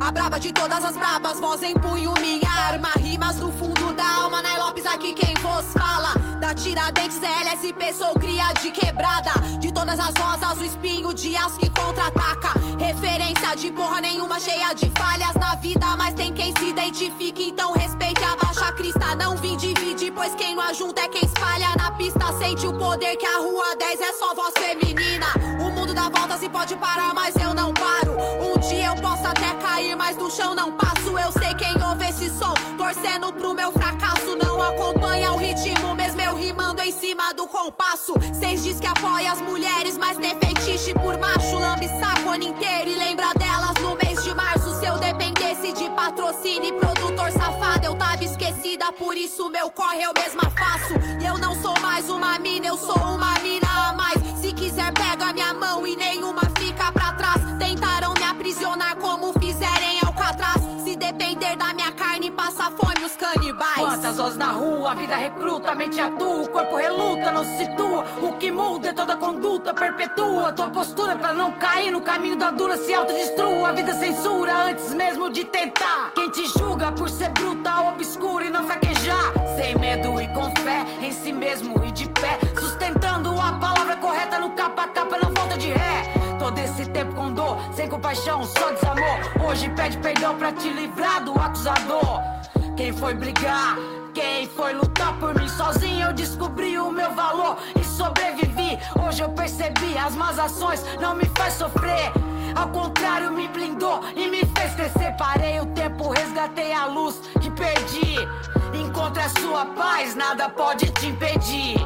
[0.00, 2.88] A braba de todas as brabas, voz em punho, minha arma.
[2.96, 6.27] Rimas do fundo da alma, Nai Lopes aqui quem vos fala.
[6.48, 9.32] Da Tiradentes, LSP, sou cria de quebrada.
[9.60, 12.58] De todas as rosas, o espinho de aço que contra-ataca.
[12.78, 15.84] Referência de porra nenhuma, cheia de falhas na vida.
[15.98, 19.14] Mas tem quem se identifique, então respeite a baixa crista.
[19.16, 22.32] Não vim dividir, pois quem não ajunta é quem espalha na pista.
[22.38, 25.26] Sente o poder que a rua 10 é só voz feminina.
[25.60, 28.16] O mundo dá voltas e pode parar, mas eu não paro.
[28.40, 31.10] Um dia eu posso até cair, mas do chão não passo.
[31.18, 34.34] Eu sei quem ouve esse som, torcendo pro meu fracasso.
[34.42, 35.77] Não acompanha o ritmo,
[36.78, 38.14] rimando em cima do compasso.
[38.32, 41.58] Cês diz que apoia as mulheres, mas tem fetiche por macho.
[41.58, 44.78] Lambe saco ano inteiro e lembra delas no mês de março.
[44.78, 48.92] Se eu dependesse de patrocínio e produtor safado, eu tava esquecida.
[48.92, 50.94] Por isso meu corre eu mesma faço.
[51.20, 54.18] E eu não sou mais uma mina, eu sou uma mina a mais.
[54.40, 56.47] Se quiser, pega minha mão e nenhuma
[64.18, 68.04] vozes na rua, a vida recruta, a mente atua, o corpo reluta, não se situa.
[68.20, 72.50] O que muda é toda conduta, perpetua tua postura pra não cair no caminho da
[72.50, 73.68] dura, se autodestrua.
[73.68, 76.10] A vida censura antes mesmo de tentar.
[76.14, 79.32] Quem te julga por ser bruta, obscura e não fraquejar.
[79.56, 84.38] Sem medo e com fé em si mesmo e de pé, sustentando a palavra correta
[84.40, 86.02] no capa a capa, não falta de ré.
[86.40, 89.48] Todo esse tempo com dor, sem compaixão, só desamor.
[89.48, 92.20] Hoje pede perdão pra te livrar do acusador.
[92.76, 93.76] Quem foi brigar?
[94.18, 96.08] Quem foi lutar por mim sozinho?
[96.08, 98.76] Eu descobri o meu valor e sobrevivi.
[99.00, 102.10] Hoje eu percebi as más ações não me faz sofrer.
[102.56, 105.14] Ao contrário, me blindou e me fez crescer.
[105.16, 108.16] Parei o tempo, resgatei a luz que perdi.
[108.74, 111.76] Encontre a sua paz, nada pode te impedir.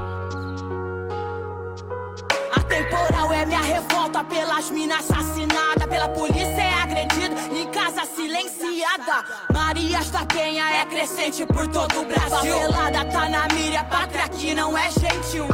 [2.73, 9.23] Atemporal é minha revolta pelas minas assassinadas, pela polícia é agredida, em casa silenciada.
[9.53, 12.31] Marias da Penha é crescente por todo o Brasil.
[12.31, 15.47] Favelada tá na mira, pátria que não é gentil.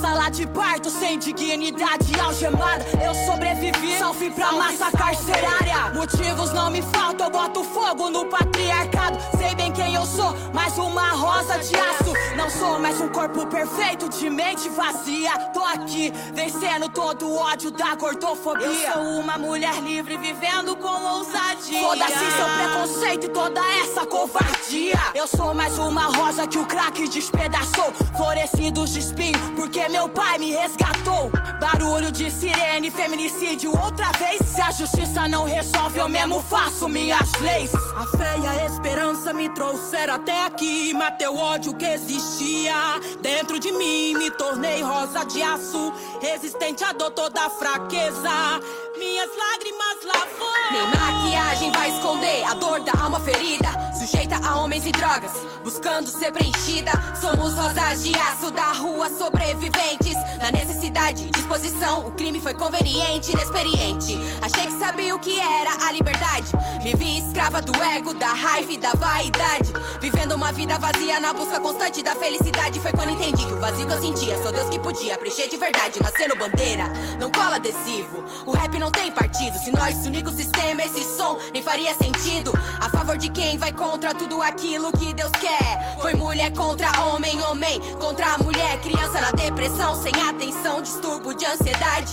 [0.00, 5.92] Sala de parto, sem dignidade algemada, eu sobrevivi, fui pra massa carcerária.
[5.94, 9.18] Motivos não me faltam, eu boto fogo no patriarcado.
[9.38, 12.12] Sei bem quem eu sou, mais uma rosa de aço.
[12.36, 15.32] Não sou mais um corpo perfeito de mente vazia.
[15.52, 18.66] Tô aqui, vencendo todo o ódio da gordofobia.
[18.66, 21.80] Eu sou uma mulher livre, vivendo com ousadia.
[21.80, 24.98] Foda-se seu preconceito e toda essa covardia.
[25.14, 27.92] Eu sou mais uma rosa que o crack despedaçou.
[28.16, 31.30] Florescidos de espinho, porque meu pai me resgatou.
[31.58, 34.40] Barulho de sirene, feminicídio outra vez.
[34.46, 37.74] Se a justiça não resolve, eu mesmo faço minhas leis.
[37.74, 40.92] A fé e a esperança me trouxeram até aqui.
[40.92, 42.74] Matei o ódio que existia
[43.22, 44.14] dentro de mim.
[44.18, 48.60] Me tornei rosa de aço, resistente à dor toda fraqueza.
[48.98, 50.46] Minhas lágrimas lavou.
[50.72, 53.68] Nem maquiagem vai esconder a dor da alma ferida.
[53.98, 55.32] Sujeita a homens e drogas,
[55.62, 56.92] buscando ser preenchida.
[57.20, 60.14] Somos rosas de aço da rua, sobreviventes.
[60.40, 64.18] Na necessidade, disposição, o crime foi conveniente, inexperiente.
[64.42, 66.52] Achei que sabia o que era a liberdade.
[66.82, 69.72] Me vi escrava do ego, da raiva e da vaidade.
[70.00, 72.78] Vivendo uma vida vazia na busca constante da felicidade.
[72.80, 75.56] Foi quando entendi que o vazio que eu sentia, só Deus que podia preencher de
[75.56, 76.00] verdade.
[76.02, 76.84] Nascendo bandeira,
[77.18, 78.24] não cola adesivo.
[78.44, 79.58] O rap não tem partido.
[79.58, 82.52] Se nós se unir o sistema, esse som nem faria sentido.
[82.80, 85.96] A favor de quem vai contra tudo aquilo que Deus quer.
[86.00, 88.80] Foi mulher contra homem, homem contra mulher.
[88.80, 92.12] Criança na depressão, sem atenção, distúrbio de ansiedade.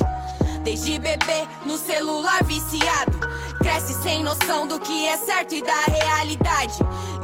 [0.63, 3.32] Desde bebê no celular viciado.
[3.64, 6.80] Cresce sem noção do que é certo e da realidade.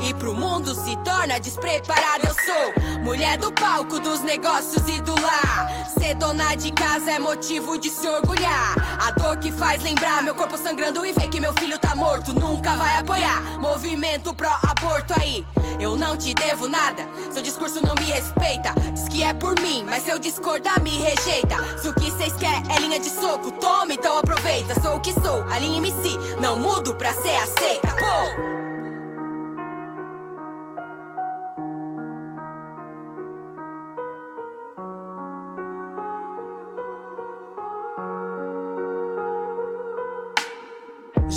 [0.07, 2.25] E pro mundo se torna despreparado.
[2.25, 5.69] Eu sou mulher do palco, dos negócios e do lar.
[5.99, 8.75] Ser dona de casa é motivo de se orgulhar.
[9.05, 12.33] A dor que faz lembrar meu corpo sangrando e ver que meu filho tá morto.
[12.33, 15.45] Nunca vai apoiar movimento pró-aborto aí.
[15.79, 18.73] Eu não te devo nada, seu discurso não me respeita.
[18.93, 21.55] Diz que é por mim, mas se eu discordar, me rejeita.
[21.77, 24.77] Se o que cês quer é linha de soco, toma, então aproveita.
[24.81, 27.87] Sou o que sou, a linha MC, não mudo pra ser aceita.
[27.87, 28.58] Pô!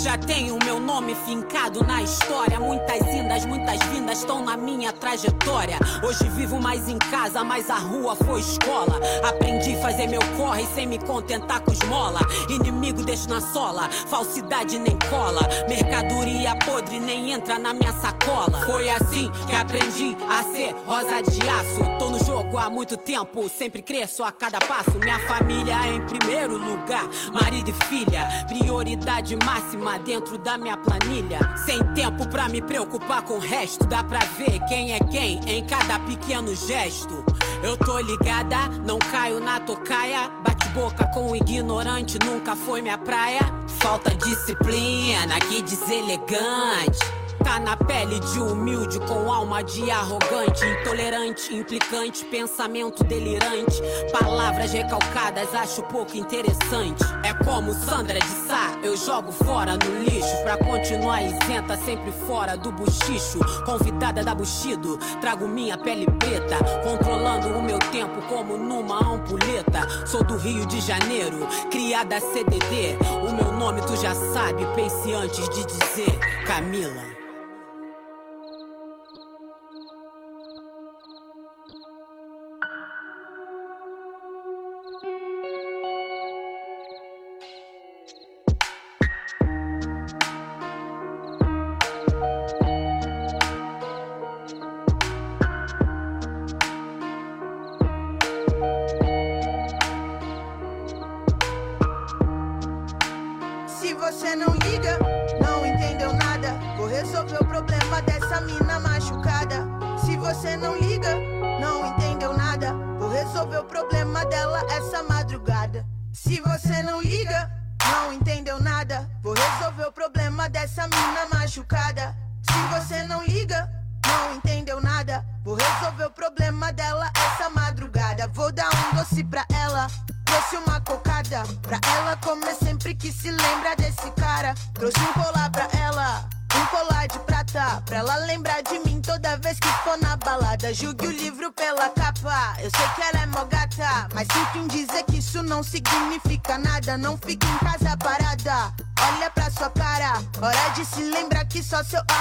[0.03, 2.59] Já tenho meu nome fincado na história.
[2.59, 5.79] Muitas indas, muitas vindas estão na minha trajetória.
[6.03, 8.99] Hoje vivo mais em casa, mas a rua foi escola.
[9.25, 12.19] Aprendi a fazer meu corre sem me contentar com esmola.
[12.49, 15.47] Inimigo deixo na sola, falsidade nem cola.
[15.69, 18.59] Mercadoria podre nem entra na minha sacola.
[18.65, 21.97] Foi assim que aprendi a ser rosa de aço.
[21.97, 24.99] Tô no jogo há muito tempo, sempre cresço a cada passo.
[24.99, 31.39] Minha família é em primeiro lugar, marido e filha, prioridade máxima dentro da minha planilha.
[31.65, 35.65] Sem tempo pra me preocupar com o resto, dá pra ver quem é quem em
[35.65, 37.23] cada pequeno gesto.
[37.63, 40.29] Eu tô ligada, não caio na tocaia.
[40.45, 43.41] Bate boca com o ignorante, nunca foi minha praia.
[43.79, 47.22] Falta disciplina, que deselegante.
[47.43, 53.81] Tá na pele de humilde, com alma de arrogante, intolerante, implicante, pensamento delirante.
[54.11, 57.03] Palavras recalcadas, acho pouco interessante.
[57.23, 60.43] É como Sandra de Sá, eu jogo fora no lixo.
[60.43, 63.39] Pra continuar isenta, sempre fora do buchicho.
[63.65, 66.57] Convidada da Bushido, trago minha pele preta.
[66.83, 69.87] Controlando o meu tempo como numa ampulheta.
[70.07, 72.97] Sou do Rio de Janeiro, criada CDD.
[73.27, 77.22] O meu nome tu já sabe, pense antes de dizer Camila.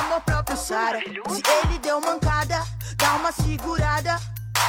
[0.02, 0.98] Amor próprio sara.
[1.00, 2.62] Se ele deu mancada,
[2.96, 4.18] dá uma segurada.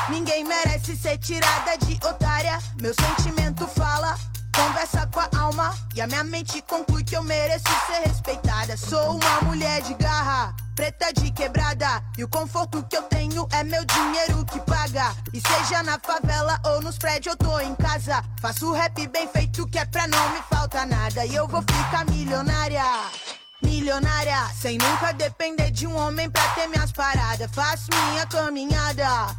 [0.09, 2.59] Ninguém merece ser tirada de otária.
[2.79, 4.17] Meu sentimento fala,
[4.55, 5.73] conversa com a alma.
[5.95, 8.77] E a minha mente conclui que eu mereço ser respeitada.
[8.77, 12.03] Sou uma mulher de garra, preta de quebrada.
[12.17, 15.15] E o conforto que eu tenho é meu dinheiro que paga.
[15.33, 18.23] E seja na favela ou nos prédios, eu tô em casa.
[18.41, 21.25] Faço rap bem feito que é pra não me faltar nada.
[21.25, 22.83] E eu vou ficar milionária.
[23.73, 27.49] Milionária, sem nunca depender de um homem pra ter minhas paradas.
[27.51, 29.35] Faço minha caminhada.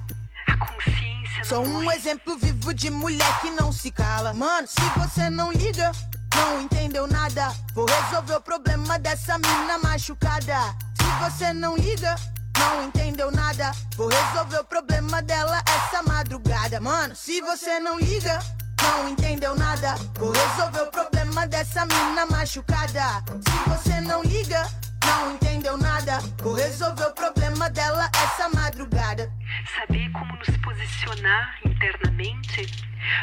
[1.45, 4.35] Sou um exemplo vivo de mulher que não se cala.
[4.35, 5.93] Mano, se você não liga,
[6.35, 7.55] não entendeu nada.
[7.74, 10.74] Vou resolver o problema dessa mina machucada.
[10.99, 12.16] Se você não liga,
[12.59, 13.70] não entendeu nada.
[13.97, 16.80] Vou resolver o problema dela essa madrugada.
[16.80, 18.41] Mano, se você não liga,
[18.85, 19.95] não entendeu nada.
[20.18, 23.24] Vou resolver o problema dessa mina machucada.
[23.47, 24.62] Se você não liga,
[25.07, 26.18] não entendeu nada.
[26.43, 29.32] Vou resolver o problema dela essa madrugada.
[29.76, 32.66] Saber como nos posicionar internamente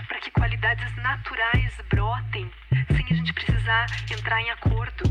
[0.07, 2.51] para que qualidades naturais brotem
[2.95, 5.03] sem a gente precisar entrar em acordo.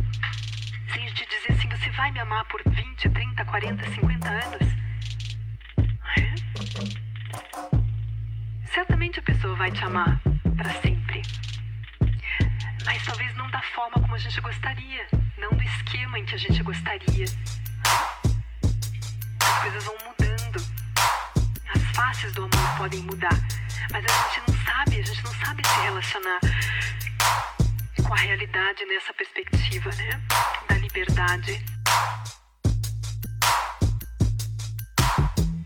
[0.93, 4.69] Sem a gente dizer assim, você vai me amar por 20, 30, 40, 50 anos?
[6.19, 7.80] É?
[8.73, 10.21] Certamente a pessoa vai te amar
[10.57, 11.23] para sempre.
[12.85, 15.07] Mas talvez não da forma como a gente gostaria,
[15.39, 17.25] não do esquema em que a gente gostaria.
[19.43, 20.57] As coisas vão mudando.
[21.75, 23.37] As faces do amor podem mudar,
[23.91, 26.41] mas a gente não sabe, a gente não sabe se relacionar
[28.07, 30.23] com a realidade nessa perspectiva, né?
[30.69, 31.65] Da liberdade.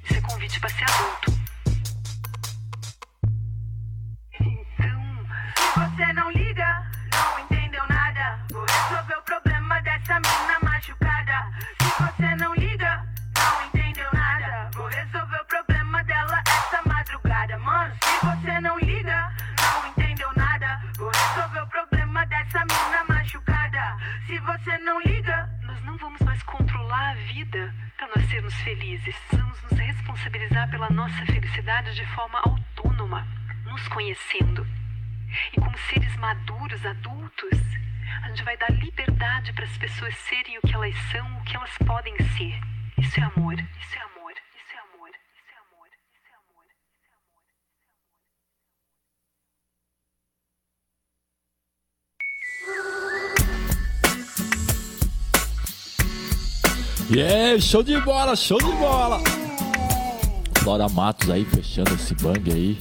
[0.04, 1.33] Isso é convite para ser adulto.
[31.92, 33.26] De forma autônoma,
[33.64, 34.66] nos conhecendo.
[35.52, 37.58] E como seres maduros, adultos,
[38.22, 41.56] a gente vai dar liberdade para as pessoas serem o que elas são, o que
[41.56, 42.58] elas podem ser.
[42.98, 43.54] Isso é amor.
[43.54, 44.32] Isso é amor.
[44.56, 45.10] Isso é amor.
[45.36, 45.88] Isso é amor.
[46.14, 46.64] Isso é amor.
[57.10, 59.43] Yeah, show de bola, show de bola.
[60.64, 62.78] Flora Matos aí fechando esse bang aí.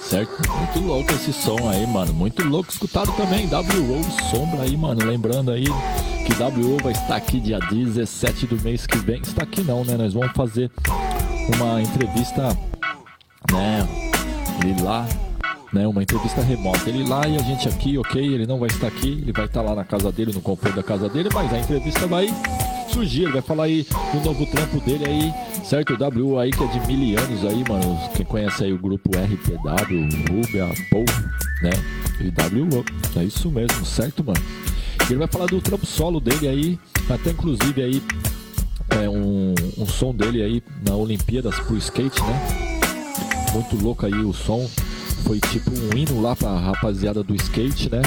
[0.00, 0.30] Certo?
[0.48, 2.14] Muito louco esse som aí, mano.
[2.14, 2.70] Muito louco.
[2.70, 3.48] Escutado também.
[3.48, 5.04] WO Sombra aí, mano.
[5.04, 9.20] Lembrando aí que WO vai estar aqui dia 17 do mês que vem.
[9.20, 9.96] Está aqui não, né?
[9.96, 10.70] Nós vamos fazer
[11.56, 12.56] uma entrevista,
[13.50, 13.88] né?
[14.64, 15.04] Ele lá,
[15.72, 15.84] né?
[15.88, 16.88] Uma entrevista remota.
[16.88, 18.22] Ele lá e a gente aqui, ok?
[18.22, 19.08] Ele não vai estar aqui.
[19.08, 21.28] Ele vai estar lá na casa dele, no conforto da casa dele.
[21.34, 22.32] Mas a entrevista vai
[22.92, 23.30] surgir.
[23.30, 25.94] Vai falar aí do novo trampo dele aí, certo?
[25.94, 27.98] O W aí que é de mil anos aí, mano.
[28.14, 31.04] Quem conhece aí o grupo RPW, Rubia, Paul,
[31.62, 31.70] né?
[32.20, 32.84] E WO.
[33.16, 34.40] É isso mesmo, certo, mano?
[35.08, 36.78] Ele vai falar do trampo solo dele aí,
[37.08, 38.02] até inclusive aí
[38.90, 42.80] é um, um som dele aí na Olimpíadas pro skate, né?
[43.52, 44.68] Muito louco aí o som.
[45.24, 48.02] Foi tipo um hino lá pra rapaziada do skate, né?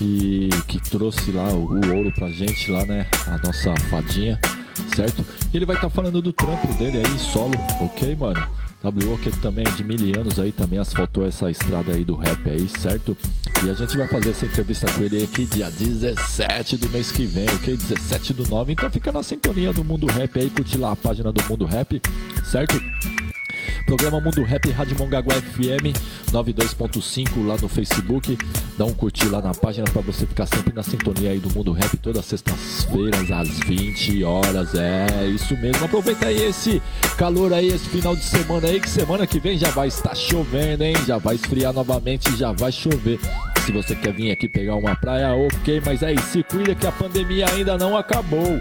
[0.00, 3.06] E que trouxe lá o, o ouro pra gente lá, né?
[3.26, 4.38] A nossa fadinha,
[4.94, 5.24] certo?
[5.52, 8.46] E ele vai estar falando do trampo dele aí, solo, ok, mano?
[8.84, 12.50] WO que também é de mil anos aí, também asfaltou essa estrada aí do rap
[12.50, 13.16] aí, certo?
[13.64, 17.24] E a gente vai fazer essa entrevista com ele aqui dia 17 do mês que
[17.24, 17.76] vem, ok?
[17.76, 18.72] 17 do 9.
[18.72, 22.00] Então fica na sintonia do Mundo Rap aí, curte lá a página do Mundo Rap,
[22.44, 22.78] certo?
[23.86, 25.96] Programa Mundo Rap Rádio Mongaguá FM
[26.32, 28.36] 92.5 lá no Facebook.
[28.76, 31.72] Dá um curtir lá na página para você ficar sempre na sintonia aí do Mundo
[31.72, 34.74] Rap todas as sextas-feiras às 20 horas.
[34.74, 35.84] É isso mesmo.
[35.84, 36.82] Aproveita aí esse
[37.16, 40.84] calor aí, esse final de semana aí, que semana que vem já vai estar chovendo,
[40.84, 40.94] hein?
[41.06, 43.18] Já vai esfriar novamente já vai chover.
[43.64, 46.92] Se você quer vir aqui pegar uma praia, ok, mas aí se cuida que a
[46.92, 48.60] pandemia ainda não acabou.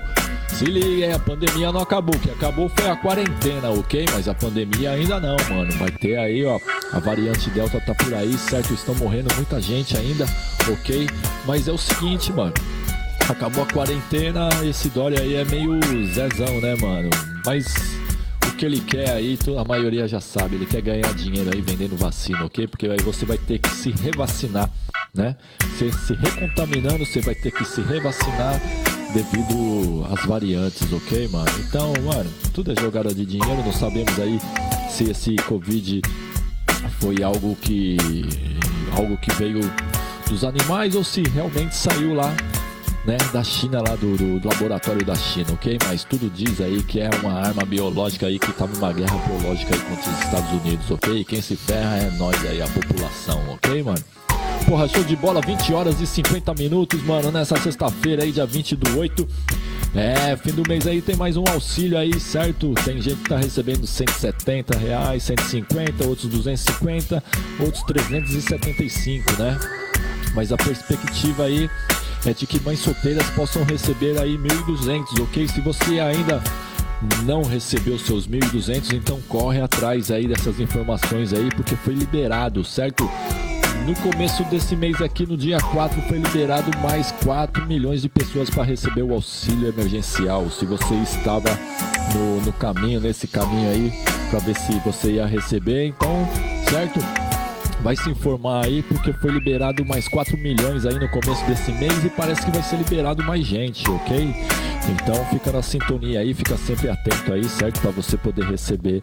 [0.54, 2.16] Se liga, a pandemia não acabou.
[2.16, 4.06] O que acabou foi a quarentena, ok?
[4.14, 5.72] Mas a pandemia ainda não, mano.
[5.80, 6.60] Vai ter aí, ó.
[6.92, 8.72] A variante Delta tá por aí, certo?
[8.72, 10.26] Estão morrendo muita gente ainda,
[10.72, 11.08] ok?
[11.48, 12.54] Mas é o seguinte, mano.
[13.28, 15.80] Acabou a quarentena, esse Dória aí é meio
[16.14, 17.10] zezão, né, mano?
[17.46, 17.74] Mas
[18.48, 21.98] o que ele quer aí, a maioria já sabe, ele quer ganhar dinheiro aí vendendo
[21.98, 22.68] vacina, ok?
[22.68, 24.70] Porque aí você vai ter que se revacinar,
[25.16, 25.36] né?
[25.62, 28.62] Você se recontaminando, você vai ter que se revacinar
[29.14, 31.50] devido às variantes, ok, mano?
[31.68, 34.40] Então, mano, tudo é jogada de dinheiro, não sabemos aí
[34.90, 36.02] se esse Covid
[37.00, 37.98] foi algo que
[38.98, 39.60] algo que veio
[40.28, 42.34] dos animais ou se realmente saiu lá
[43.06, 45.78] né, da China lá do, do- do laboratório da China, ok?
[45.86, 49.74] Mas tudo diz aí que é uma arma biológica aí que tá numa guerra biológica
[49.76, 51.20] aí contra os Estados Unidos, ok?
[51.20, 54.00] E quem se ferra é nós aí, a população, ok, mano?
[54.68, 58.76] Porra, show de bola, 20 horas e 50 minutos, mano, nessa sexta-feira aí, dia 20
[58.76, 59.28] do 8.
[59.94, 62.74] É, fim do mês aí tem mais um auxílio aí, certo?
[62.84, 67.24] Tem gente que tá recebendo 170 reais, 150, outros 250,
[67.60, 69.60] outros 375, né?
[70.34, 71.70] Mas a perspectiva aí
[72.26, 75.48] é de que mães solteiras possam receber aí 1.200, ok?
[75.48, 76.42] Se você ainda
[77.24, 83.08] não recebeu seus 1.200, então corre atrás aí dessas informações aí, porque foi liberado, certo?
[83.86, 88.50] No começo desse mês aqui, no dia 4, foi liberado mais 4 milhões de pessoas
[88.50, 90.50] para receber o auxílio emergencial.
[90.50, 91.50] Se você estava
[92.14, 93.92] no, no caminho, nesse caminho aí,
[94.30, 96.28] para ver se você ia receber, então,
[96.70, 97.00] certo?
[97.84, 102.04] vai se informar aí porque foi liberado mais 4 milhões aí no começo desse mês
[102.06, 104.34] e parece que vai ser liberado mais gente, ok?
[104.90, 107.80] Então fica na sintonia aí, fica sempre atento aí, certo?
[107.80, 109.02] Para você poder receber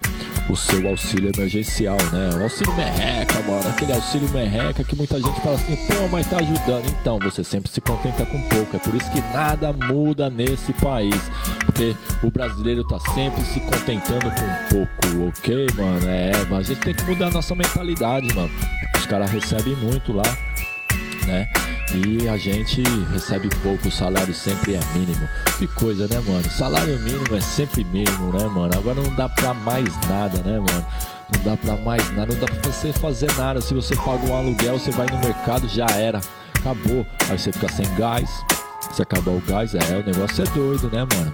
[0.49, 2.31] o seu auxílio emergencial, né?
[2.39, 6.39] O auxílio merreca, mano, aquele auxílio merreca que muita gente fala assim, pô, mas tá
[6.39, 6.87] ajudando.
[7.01, 11.15] Então, você sempre se contenta com pouco, é por isso que nada muda nesse país,
[11.65, 16.09] porque o brasileiro tá sempre se contentando com pouco, ok, mano?
[16.09, 18.51] É, mas a gente tem que mudar a nossa mentalidade, mano.
[18.97, 20.25] Os caras recebem muito lá,
[21.27, 21.49] né?
[21.93, 22.83] E a gente
[23.13, 25.29] recebe pouco, o salário sempre é mínimo.
[25.59, 26.49] Que coisa, né, mano?
[26.49, 28.73] Salário mínimo é sempre mínimo, né, mano?
[28.77, 30.87] Agora não dá pra mais nada, né, mano?
[31.35, 33.61] Não dá pra mais nada, não dá pra você fazer nada.
[33.61, 36.21] Se você paga um aluguel, você vai no mercado, já era.
[36.61, 37.05] Acabou.
[37.29, 38.45] Aí você fica sem gás.
[38.93, 41.33] Se acabar o gás, é, o negócio é doido, né, mano?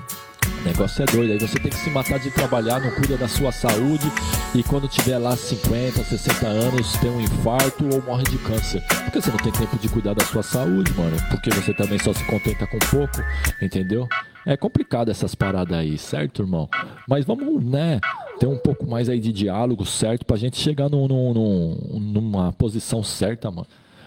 [0.61, 1.33] O negócio é doido.
[1.33, 4.11] Aí você tem que se matar de trabalhar, não cuida da sua saúde.
[4.55, 8.83] E quando tiver lá 50, 60 anos, tem um infarto ou morre de câncer.
[9.05, 11.17] Porque você não tem tempo de cuidar da sua saúde, mano.
[11.31, 13.23] Porque você também só se contenta com pouco,
[13.61, 14.09] entendeu?
[14.47, 16.69] É complicado essas paradas aí, certo, irmão?
[17.09, 18.01] Mas vamos, né,
[18.39, 20.25] ter um pouco mais aí de diálogo, certo?
[20.25, 23.67] Pra gente chegar num, num, num, numa posição certa, mano.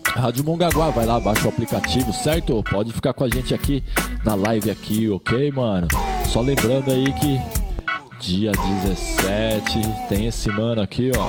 [0.07, 2.65] Rádio Mongaguá, vai lá, baixa o aplicativo, certo?
[2.71, 3.85] Pode ficar com a gente aqui
[4.25, 5.89] na live aqui, ok, mano?
[6.33, 7.39] Só lembrando aí que
[8.19, 11.29] dia 17 tem esse mano aqui, ó.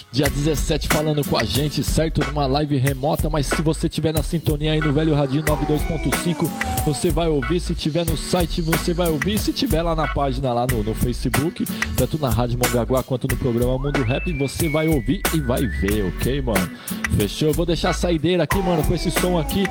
[0.11, 2.19] dia 17 falando com a gente, certo?
[2.25, 6.49] Numa live remota, mas se você tiver na sintonia aí no Velho Radinho 92.5,
[6.85, 7.61] você vai ouvir.
[7.61, 9.39] Se tiver no site, você vai ouvir.
[9.39, 13.37] Se tiver lá na página, lá no, no Facebook, tanto na Rádio Mongaguá quanto no
[13.37, 16.69] programa Mundo Rap, você vai ouvir e vai ver, ok, mano?
[17.15, 17.47] Fechou?
[17.47, 19.63] Eu vou deixar a saideira aqui, mano, com esse som aqui,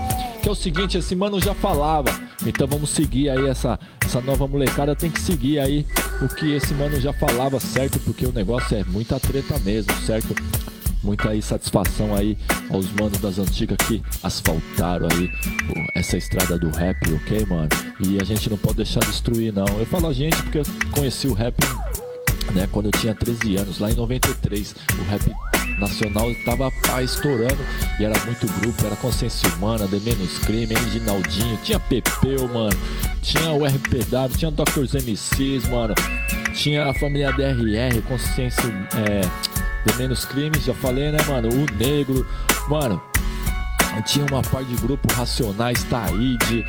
[0.42, 2.29] que é o seguinte, esse mano já falava.
[2.46, 5.86] Então vamos seguir aí essa, essa nova molecada, tem que seguir aí
[6.22, 7.98] o que esse mano já falava, certo?
[8.00, 10.34] Porque o negócio é muita treta mesmo, certo?
[11.02, 12.36] Muita aí satisfação aí
[12.68, 15.30] aos manos das antigas que asfaltaram aí
[15.94, 17.68] essa estrada do rap, ok, mano?
[18.00, 19.66] E a gente não pode deixar destruir, não.
[19.78, 21.56] Eu falo a gente porque eu conheci o rap
[22.54, 24.74] né, quando eu tinha 13 anos, lá em 93.
[24.98, 25.49] O rap
[25.80, 27.58] nacional estava pá, estourando.
[27.98, 32.76] E era muito grupo, era Consciência Humana, The Menos Crime, Reginaldinho, tinha Pepeu, mano,
[33.22, 34.80] tinha o RPW, tinha Dr.
[34.94, 35.94] MCs, mano,
[36.54, 38.62] tinha a família DRR, Consciência,
[38.96, 39.20] é,
[39.84, 42.26] The Menos Crimes, já falei, né, mano, o Negro,
[42.68, 43.02] mano,
[44.04, 46.64] tinha uma par de grupo Racionais, Taíde,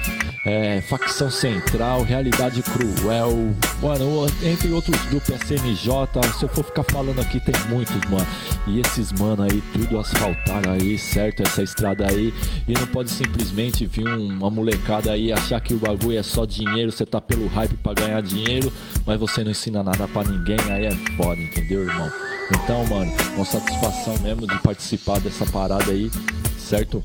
[0.46, 6.34] é, Facção Central, Realidade Cruel, mano, entre outros grupos, SMJ.
[6.38, 8.28] Se eu for ficar falando aqui, tem muitos, mano.
[8.68, 11.44] E esses mano aí, tudo asfaltaram aí, certo?
[11.44, 12.34] Essa estrada aí.
[12.68, 16.92] E não pode simplesmente vir uma molecada aí achar que o bagulho é só dinheiro,
[16.92, 18.72] você tá pelo hype pra ganhar dinheiro,
[19.06, 22.12] mas você não ensina nada pra ninguém, aí é foda, entendeu, irmão?
[22.54, 26.12] Então, mano, uma satisfação mesmo de participar dessa parada aí,
[26.72, 27.04] certo?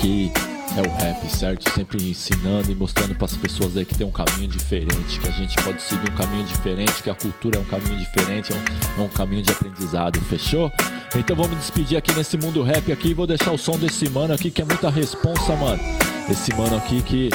[0.00, 0.32] Que
[0.76, 1.70] é o rap, certo?
[1.70, 5.30] Sempre ensinando e mostrando para as pessoas aí que tem um caminho diferente, que a
[5.30, 9.02] gente pode seguir um caminho diferente, que a cultura é um caminho diferente, é um,
[9.02, 10.72] é um caminho de aprendizado, fechou?
[11.14, 14.50] Então vamos despedir aqui nesse mundo rap aqui, vou deixar o som desse mano aqui
[14.50, 15.80] que é muita responsa, mano.
[16.28, 17.30] Esse mano aqui que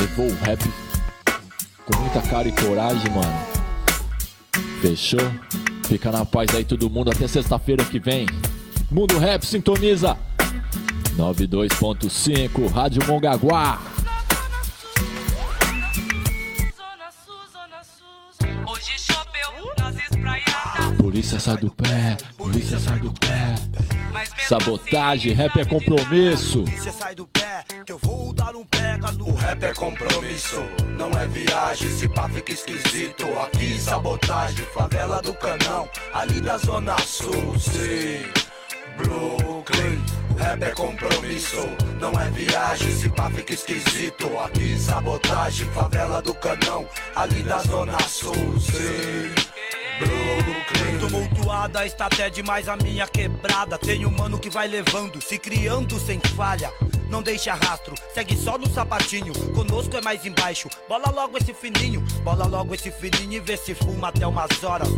[0.00, 0.64] levou o rap
[1.84, 3.38] com muita cara e coragem, mano.
[4.80, 5.30] Fechou?
[5.84, 8.24] Fica na paz aí todo mundo até sexta-feira que vem.
[8.90, 10.18] Mundo Rap sintoniza
[11.16, 13.80] 92.5 Rádio Mongaguá.
[20.98, 23.54] Polícia sai do pé, polícia sai do pé.
[24.48, 26.64] Sabotagem, rap é compromisso.
[26.64, 28.66] Polícia sai do pé, que eu vou dar um
[29.16, 29.28] no.
[29.28, 30.62] O rap é compromisso,
[30.98, 31.88] não é viagem.
[31.90, 33.24] Se pá fica esquisito.
[33.38, 38.40] Aqui sabotagem, favela do canão, ali da Zona Sul, sim.
[39.02, 40.02] Brooklyn.
[40.38, 41.68] Rap é compromisso,
[42.00, 42.90] não é viagem.
[42.92, 44.26] Se pá fica esquisito.
[44.38, 49.34] Aqui sabotagem, favela do canão, ali da Zona Sul, sim.
[49.98, 50.98] Brooklyn.
[50.98, 53.76] Tumultuada está até demais a minha quebrada.
[53.78, 56.72] Tem um mano que vai levando, se criando sem falha.
[57.10, 59.32] Não deixa rastro, segue só no sapatinho.
[59.52, 60.68] Conosco é mais embaixo.
[60.88, 64.88] Bola logo esse fininho, bola logo esse fininho e vê se fuma até umas horas.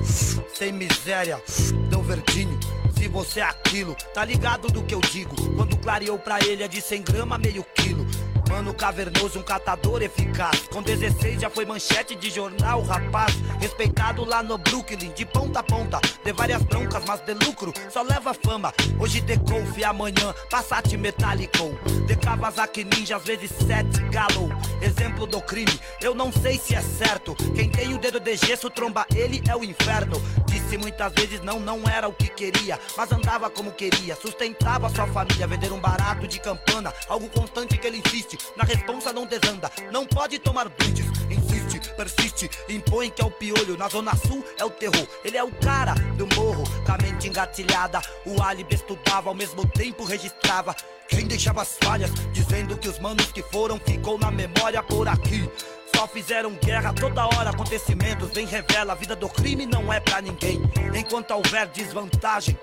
[0.55, 1.43] Sem miséria,
[1.91, 2.61] tão verdinho.
[3.03, 5.35] Se você é aquilo, tá ligado do que eu digo?
[5.57, 8.07] Quando clareou pra ele é de 100 grama, meio quilo.
[8.53, 10.69] Mano cavernoso, um catador eficaz.
[10.71, 13.33] Com 16 já foi manchete de jornal, rapaz.
[13.59, 15.99] Respeitado lá no Brooklyn, de ponta a ponta.
[16.23, 18.71] De várias broncas, mas de lucro, só leva fama.
[19.01, 21.71] Hoje de Golf, amanhã Passat Metallico.
[22.07, 24.51] De Kawasaki Ninja, às vezes sete Galo.
[24.83, 27.35] Exemplo do crime, eu não sei se é certo.
[27.55, 30.21] Quem tem o dedo de gesso, tromba ele é o inferno.
[30.47, 32.79] Disse muitas vezes não, não era o que queria.
[32.99, 35.47] Mas andava como queria, sustentava sua família.
[35.47, 38.42] Vender um barato de campana, algo constante que ele insiste.
[38.57, 41.07] Na responsa não desanda, não pode tomar brindes.
[41.31, 43.77] Insiste, persiste, impõe que é o piolho.
[43.77, 46.65] Na zona sul é o terror, ele é o cara do morro.
[46.85, 50.75] Com a mente engatilhada, o álibi estudava, ao mesmo tempo registrava.
[51.09, 55.49] Quem deixava as falhas, dizendo que os manos que foram ficou na memória por aqui.
[55.95, 58.93] Só fizeram guerra toda hora, acontecimentos bem revela.
[58.93, 60.61] A vida do crime não é pra ninguém.
[60.95, 62.59] Enquanto houver desvantagem,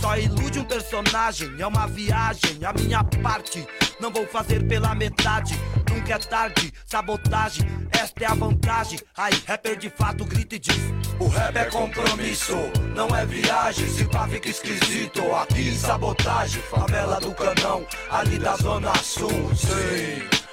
[0.00, 1.54] só ilude um personagem.
[1.58, 3.66] É uma viagem, a minha parte.
[4.00, 5.54] Não vou fazer pela metade.
[5.90, 7.66] Nunca é tarde, sabotagem.
[7.90, 8.98] Esta é a vantagem.
[9.16, 10.78] Aí, rapper de fato grita e diz:
[11.18, 12.56] O rap é compromisso,
[12.94, 13.88] não é viagem.
[13.88, 16.62] Se pá fica esquisito, aqui sabotagem.
[16.62, 19.54] Favela do Canão, ali da Zona Sul.
[19.54, 20.47] Sim.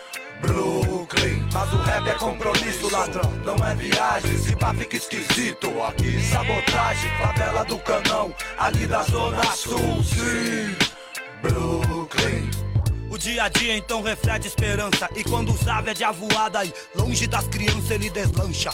[0.47, 4.37] Brooklyn, mas o rap é compromisso, ladrão, não é viagem.
[4.37, 10.75] Se pá fica esquisito, aqui sabotagem, favela do canão, ali da zona sul, sim.
[11.41, 12.49] Brooklyn.
[13.09, 15.09] O dia a dia então reflete esperança.
[15.15, 18.71] E quando o Zave é de avoada aí, longe das crianças ele deslancha.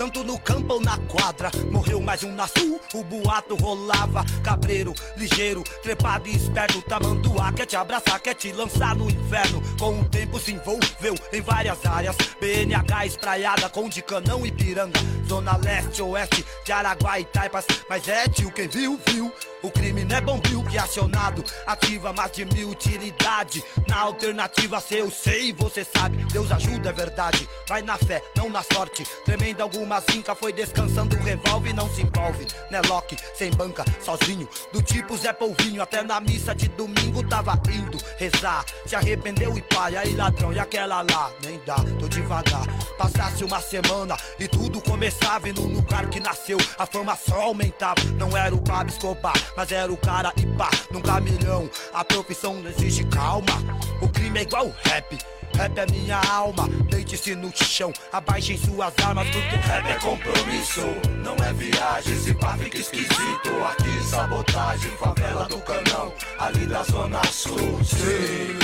[0.00, 2.80] Tanto no campo ou na quadra, morreu mais um na sul.
[2.94, 6.80] O boato rolava, cabreiro, ligeiro, trepado e esperto.
[6.80, 9.60] Tamanduá quer te abraçar, quer te lançar no inferno.
[9.78, 12.16] Com o tempo se envolveu em várias áreas.
[12.40, 14.98] BNH espraiada com de canão e piranga.
[15.28, 17.66] Zona leste, oeste, de Araguá e Taipas.
[17.86, 19.30] Mas é tio, quem viu, viu.
[19.62, 21.44] O crime não é bombril que é acionado.
[21.66, 23.62] Ativa mais de mil utilidade.
[23.86, 26.24] Na alternativa, se eu sei, você sabe.
[26.32, 27.46] Deus ajuda, é verdade.
[27.68, 29.04] Vai na fé, não na sorte.
[29.26, 32.46] Tremenda alguma zinca foi descansando o revólver não se envolve.
[32.70, 34.48] Né, Loki, sem banca, sozinho.
[34.72, 38.64] Do tipo Zé Polvinho, até na missa de domingo tava indo rezar.
[38.86, 42.66] Se arrependeu e pai, aí ladrão, e aquela lá, nem dá, tô devagar.
[42.96, 48.02] Passasse uma semana e tudo começava e no lugar que nasceu a fama só aumentava.
[48.18, 51.68] Não era o Pablo Escobar, mas era o cara e pá, num caminhão.
[51.92, 53.52] A profissão não exige calma.
[54.00, 55.18] O crime é igual rap.
[55.60, 60.80] Rap é minha alma, deite-se no chão, abaixem suas armas, porque rap é compromisso,
[61.22, 67.22] não é viagem, se pá fica esquisito, aqui sabotagem, favela do canão, ali da zona
[67.26, 68.56] sul, sim,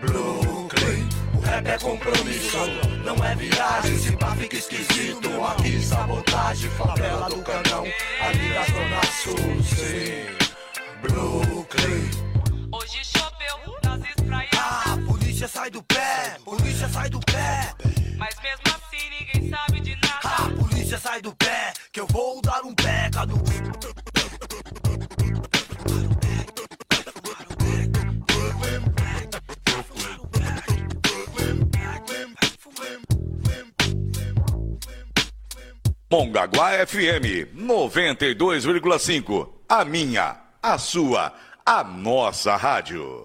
[0.00, 1.08] Brooklyn.
[1.34, 2.58] O rap é compromisso,
[3.04, 7.84] não é viagem, se pá fica esquisito, aqui sabotagem, favela do canão,
[8.20, 10.36] ali da zona sul, sim,
[11.02, 12.10] Brooklyn.
[12.70, 14.50] Hoje choveu nas espraias.
[14.56, 14.96] Ah,
[15.38, 17.72] polícia sai do pé, polícia sai do pé.
[18.16, 20.18] Mas mesmo assim ninguém sabe de nada.
[20.24, 23.38] Ah, polícia sai do pé, que eu vou dar um pega no.
[36.10, 39.48] Mongaguá FM 92,5.
[39.68, 41.32] A minha, a sua,
[41.64, 43.24] a nossa rádio.